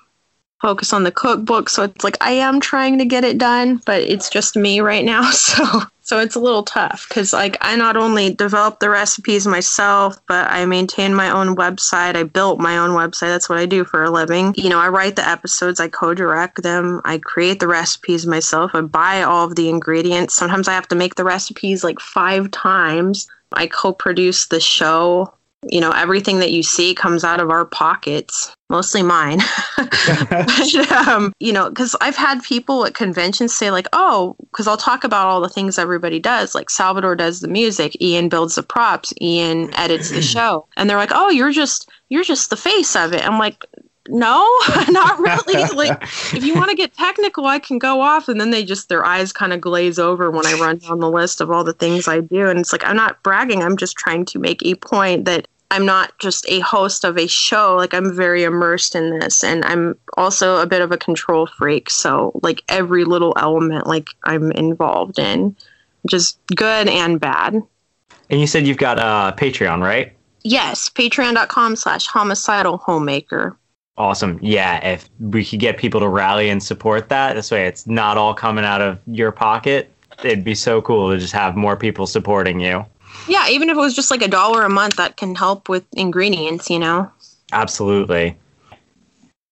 [0.61, 1.69] focus on the cookbook.
[1.69, 5.05] So it's like I am trying to get it done, but it's just me right
[5.05, 5.31] now.
[5.33, 10.19] So so it's a little tough because like I not only develop the recipes myself,
[10.27, 12.17] but I maintain my own website.
[12.17, 13.29] I built my own website.
[13.29, 14.55] That's what I do for a living.
[14.57, 18.71] You know, I write the episodes, I co-direct them, I create the recipes myself.
[18.73, 20.33] I buy all of the ingredients.
[20.33, 23.29] Sometimes I have to make the recipes like five times.
[23.53, 25.35] I co-produce the show
[25.65, 29.41] you know everything that you see comes out of our pockets mostly mine.
[30.31, 34.77] But, um, you know because i've had people at conventions say like oh because i'll
[34.77, 38.63] talk about all the things everybody does like salvador does the music ian builds the
[38.63, 40.67] props ian edits the show.
[40.77, 43.27] And they're like oh you're just you're just the face of it.
[43.27, 43.65] I'm like
[44.09, 44.45] no,
[44.89, 45.65] not really.
[45.75, 46.03] like,
[46.35, 48.29] if you want to get technical, I can go off.
[48.29, 51.11] And then they just, their eyes kind of glaze over when I run down the
[51.11, 52.49] list of all the things I do.
[52.49, 53.63] And it's like, I'm not bragging.
[53.63, 57.27] I'm just trying to make a point that I'm not just a host of a
[57.27, 57.77] show.
[57.77, 59.45] Like, I'm very immersed in this.
[59.45, 61.91] And I'm also a bit of a control freak.
[61.91, 65.55] So, like, every little element, like, I'm involved in,
[66.09, 67.63] just good and bad.
[68.31, 70.13] And you said you've got uh, Patreon, right?
[70.43, 73.57] Yes, patreon.com slash homicidal homemaker.
[73.99, 74.39] Awesome.
[74.41, 78.17] Yeah, if we could get people to rally and support that, this way it's not
[78.17, 79.93] all coming out of your pocket.
[80.23, 82.87] It'd be so cool to just have more people supporting you.
[83.27, 85.85] Yeah, even if it was just like a dollar a month, that can help with
[85.95, 87.11] ingredients, you know?
[87.53, 88.39] Absolutely.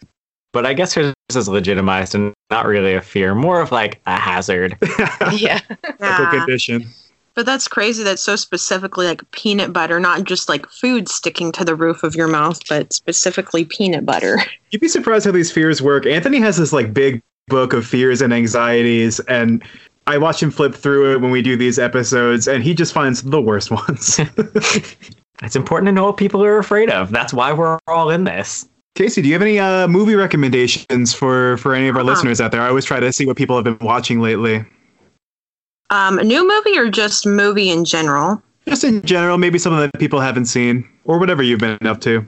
[0.53, 4.15] But I guess hers is legitimized and not really a fear, more of like a
[4.17, 4.77] hazard.
[5.33, 5.59] yeah.
[5.99, 6.29] Medical Yeah.
[6.31, 6.85] condition.
[7.33, 11.65] But that's crazy that's so specifically like peanut butter, not just like food sticking to
[11.65, 14.37] the roof of your mouth, but specifically peanut butter.
[14.71, 16.05] You'd be surprised how these fears work.
[16.05, 19.63] Anthony has this like big book of fears and anxieties, and
[20.07, 23.21] I watch him flip through it when we do these episodes, and he just finds
[23.23, 24.19] the worst ones.
[25.43, 27.11] It's important to know what people are afraid of.
[27.11, 28.69] That's why we're all in this.
[28.95, 32.11] Casey, do you have any uh, movie recommendations for for any of our Uh-huh.
[32.11, 32.61] listeners out there?
[32.61, 34.63] I always try to see what people have been watching lately.
[35.89, 38.41] Um, a new movie or just movie in general?
[38.65, 42.25] Just in general, maybe something that people haven't seen, or whatever you've been up to.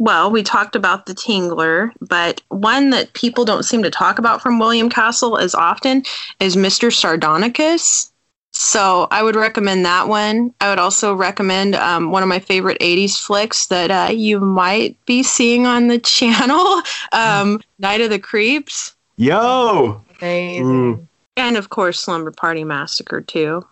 [0.00, 4.40] Well, we talked about The Tingler, but one that people don't seem to talk about
[4.40, 6.04] from William Castle as often
[6.40, 6.90] is Mr.
[6.90, 8.10] Sardonicus.
[8.52, 10.54] So I would recommend that one.
[10.62, 14.96] I would also recommend um, one of my favorite 80s flicks that uh, you might
[15.04, 16.80] be seeing on the channel
[17.12, 18.94] um, Night of the Creeps.
[19.18, 20.66] Yo, Amazing.
[20.66, 21.08] Ooh.
[21.36, 23.66] And of course, Slumber Party Massacre too.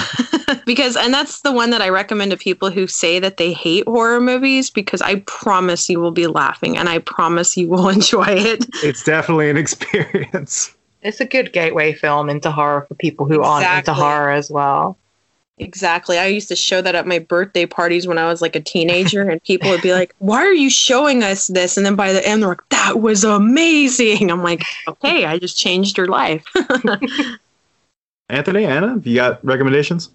[0.66, 3.86] because and that's the one that I recommend to people who say that they hate
[3.86, 8.26] horror movies because I promise you will be laughing and I promise you will enjoy
[8.28, 8.66] it.
[8.82, 10.74] it's definitely an experience.
[11.02, 14.02] It's a good gateway film into horror for people who aren't into Exactly.
[14.02, 14.96] horror as well.
[15.58, 16.18] Exactly.
[16.18, 19.22] I used to show that at my birthday parties when I was like a teenager
[19.28, 22.26] and people would be like, "Why are you showing us this?" And then by the
[22.26, 26.44] end they're like, "That was amazing." I'm like, "Okay, I just changed your life."
[28.32, 30.10] Anthony, Anna, have you got recommendations?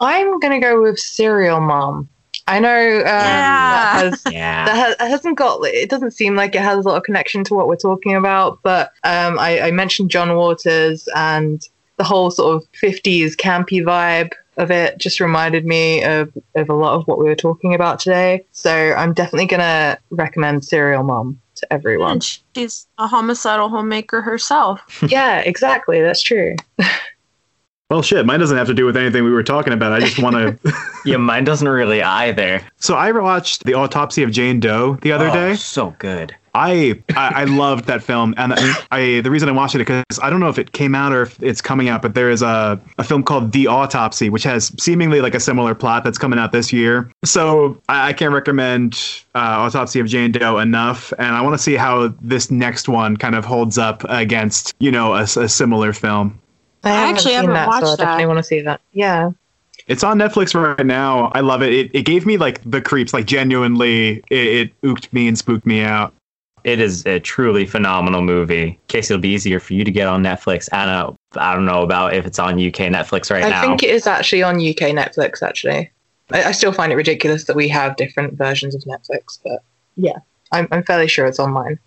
[0.00, 2.08] I'm going to go with Serial Mom.
[2.48, 4.64] I know um, that has Yeah.
[4.64, 7.54] that ha- hasn't got it doesn't seem like it has a lot of connection to
[7.54, 11.62] what we're talking about but um, I, I mentioned john waters and
[11.96, 16.74] the whole sort of 50s campy vibe of it just reminded me of, of a
[16.74, 21.04] lot of what we were talking about today so i'm definitely going to recommend serial
[21.04, 25.02] mom to everyone and she's a homicidal homemaker herself.
[25.06, 26.56] yeah exactly that's true
[27.90, 29.92] Well, shit, mine doesn't have to do with anything we were talking about.
[29.92, 30.72] I just want to.
[31.04, 32.62] yeah, mine doesn't really either.
[32.78, 35.54] so I watched the autopsy of Jane Doe the other Oh, day.
[35.56, 36.34] So good.
[36.52, 38.52] I, I I loved that film, and
[38.90, 41.22] I the reason I watched it because I don't know if it came out or
[41.22, 44.72] if it's coming out, but there is a a film called The Autopsy, which has
[44.80, 47.08] seemingly like a similar plot that's coming out this year.
[47.24, 48.94] So I, I can't recommend
[49.36, 53.16] uh, Autopsy of Jane Doe enough, and I want to see how this next one
[53.16, 56.39] kind of holds up against you know a, a similar film.
[56.84, 58.28] I, I haven't actually seen haven't that so i definitely that.
[58.28, 59.30] want to see that yeah
[59.86, 61.32] It's on Netflix right now.
[61.34, 61.72] I love it.
[61.72, 65.66] It, it gave me like the creeps, like genuinely, it, it ooked me and spooked
[65.66, 66.12] me out.
[66.62, 68.78] It is a truly phenomenal movie.
[68.88, 70.68] Casey, it'll be easier for you to get on Netflix.
[70.72, 73.62] Anna, uh, I don't know about if it's on UK Netflix right I now.
[73.62, 75.42] I think it is actually on UK Netflix.
[75.42, 75.90] Actually,
[76.30, 79.62] I, I still find it ridiculous that we have different versions of Netflix, but
[79.96, 80.18] yeah,
[80.52, 81.78] I'm, I'm fairly sure it's on mine.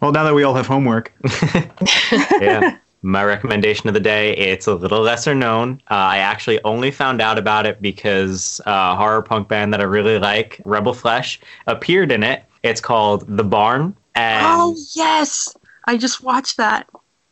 [0.00, 1.12] Well, now that we all have homework,
[2.40, 2.76] yeah.
[3.02, 5.80] My recommendation of the day, it's a little lesser known.
[5.90, 9.84] Uh, I actually only found out about it because a horror punk band that I
[9.84, 12.44] really like, Rebel Flesh, appeared in it.
[12.62, 13.96] It's called The Barn.
[14.14, 15.54] And Oh yes,
[15.86, 16.88] I just watched that.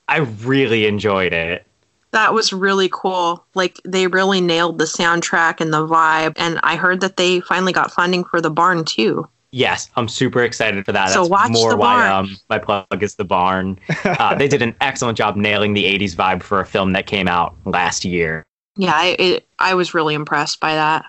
[0.09, 1.67] I really enjoyed it.
[2.13, 3.45] That was really cool.
[3.55, 6.33] Like they really nailed the soundtrack and the vibe.
[6.37, 9.29] And I heard that they finally got funding for the barn too.
[9.51, 11.09] Yes, I'm super excited for that.
[11.11, 12.13] So That's watch more The why Barn.
[12.13, 13.79] um, my plug is The Barn.
[14.05, 17.29] Uh, they did an excellent job nailing the 80s vibe for a film that came
[17.29, 18.45] out last year.
[18.77, 21.05] Yeah, I, it, I was really impressed by that.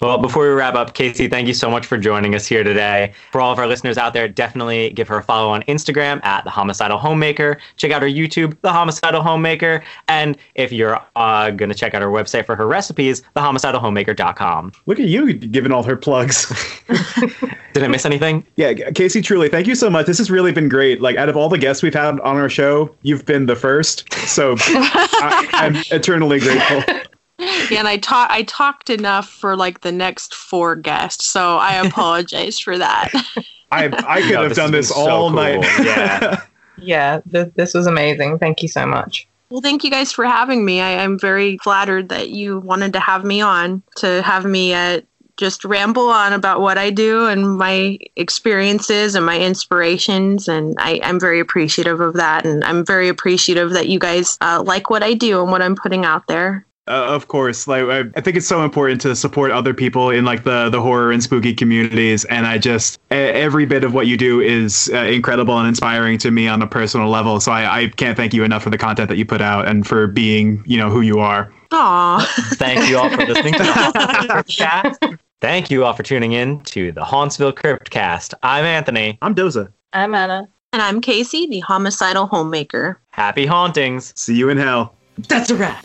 [0.00, 3.12] Well, before we wrap up, Casey, thank you so much for joining us here today.
[3.32, 6.44] For all of our listeners out there, definitely give her a follow on Instagram at
[6.44, 7.58] the Homicidal Homemaker.
[7.76, 9.82] Check out her YouTube, The Homicidal Homemaker.
[10.06, 14.72] And if you're uh, going to check out her website for her recipes, thehomicidalhomemaker.com.
[14.86, 16.46] look at you giving all her plugs.
[17.72, 18.46] Did I miss anything?
[18.56, 20.06] yeah, Casey, truly, thank you so much.
[20.06, 21.00] This has really been great.
[21.00, 24.12] Like, out of all the guests we've had on our show, you've been the first.
[24.28, 26.82] So I, I'm eternally grateful.
[27.38, 31.74] Yeah, and I talk I talked enough for like the next four guests, so I
[31.86, 33.10] apologize for that.
[33.70, 35.36] I, I could No, have this done this been so all cool.
[35.36, 35.84] night.
[35.84, 36.42] Yeah.
[36.80, 38.38] Yeah, th- this was amazing.
[38.38, 39.28] Thank you so much.
[39.50, 40.80] Well, thank you guys for having me.
[40.80, 45.00] I, I'm very flattered that you wanted to have me on to have me uh,
[45.36, 50.48] just ramble on about what I do and my experiences and my inspirations.
[50.48, 52.44] And I, I'm very appreciative of that.
[52.46, 55.76] And I'm very appreciative that you guys uh, like what I do and what I'm
[55.76, 56.66] putting out there.
[56.88, 60.24] Uh, of course, like I, I think it's so important to support other people in
[60.24, 64.16] like the the horror and spooky communities, and I just every bit of what you
[64.16, 67.40] do is uh, incredible and inspiring to me on a personal level.
[67.40, 69.86] So I, I can't thank you enough for the content that you put out and
[69.86, 71.52] for being you know who you are.
[71.72, 72.26] Aw.
[72.54, 73.64] Thank you all for listening to the
[74.44, 78.34] Hauntsville Thank you all for tuning in to the Hauntsville Cryptcast.
[78.42, 79.18] I'm Anthony.
[79.22, 79.70] I'm Doza.
[79.92, 80.48] I'm Anna.
[80.72, 83.00] and I'm Casey, the homicidal homemaker.
[83.10, 84.12] Happy hauntings.
[84.16, 84.94] See you in hell.
[85.28, 85.84] That's a wrap.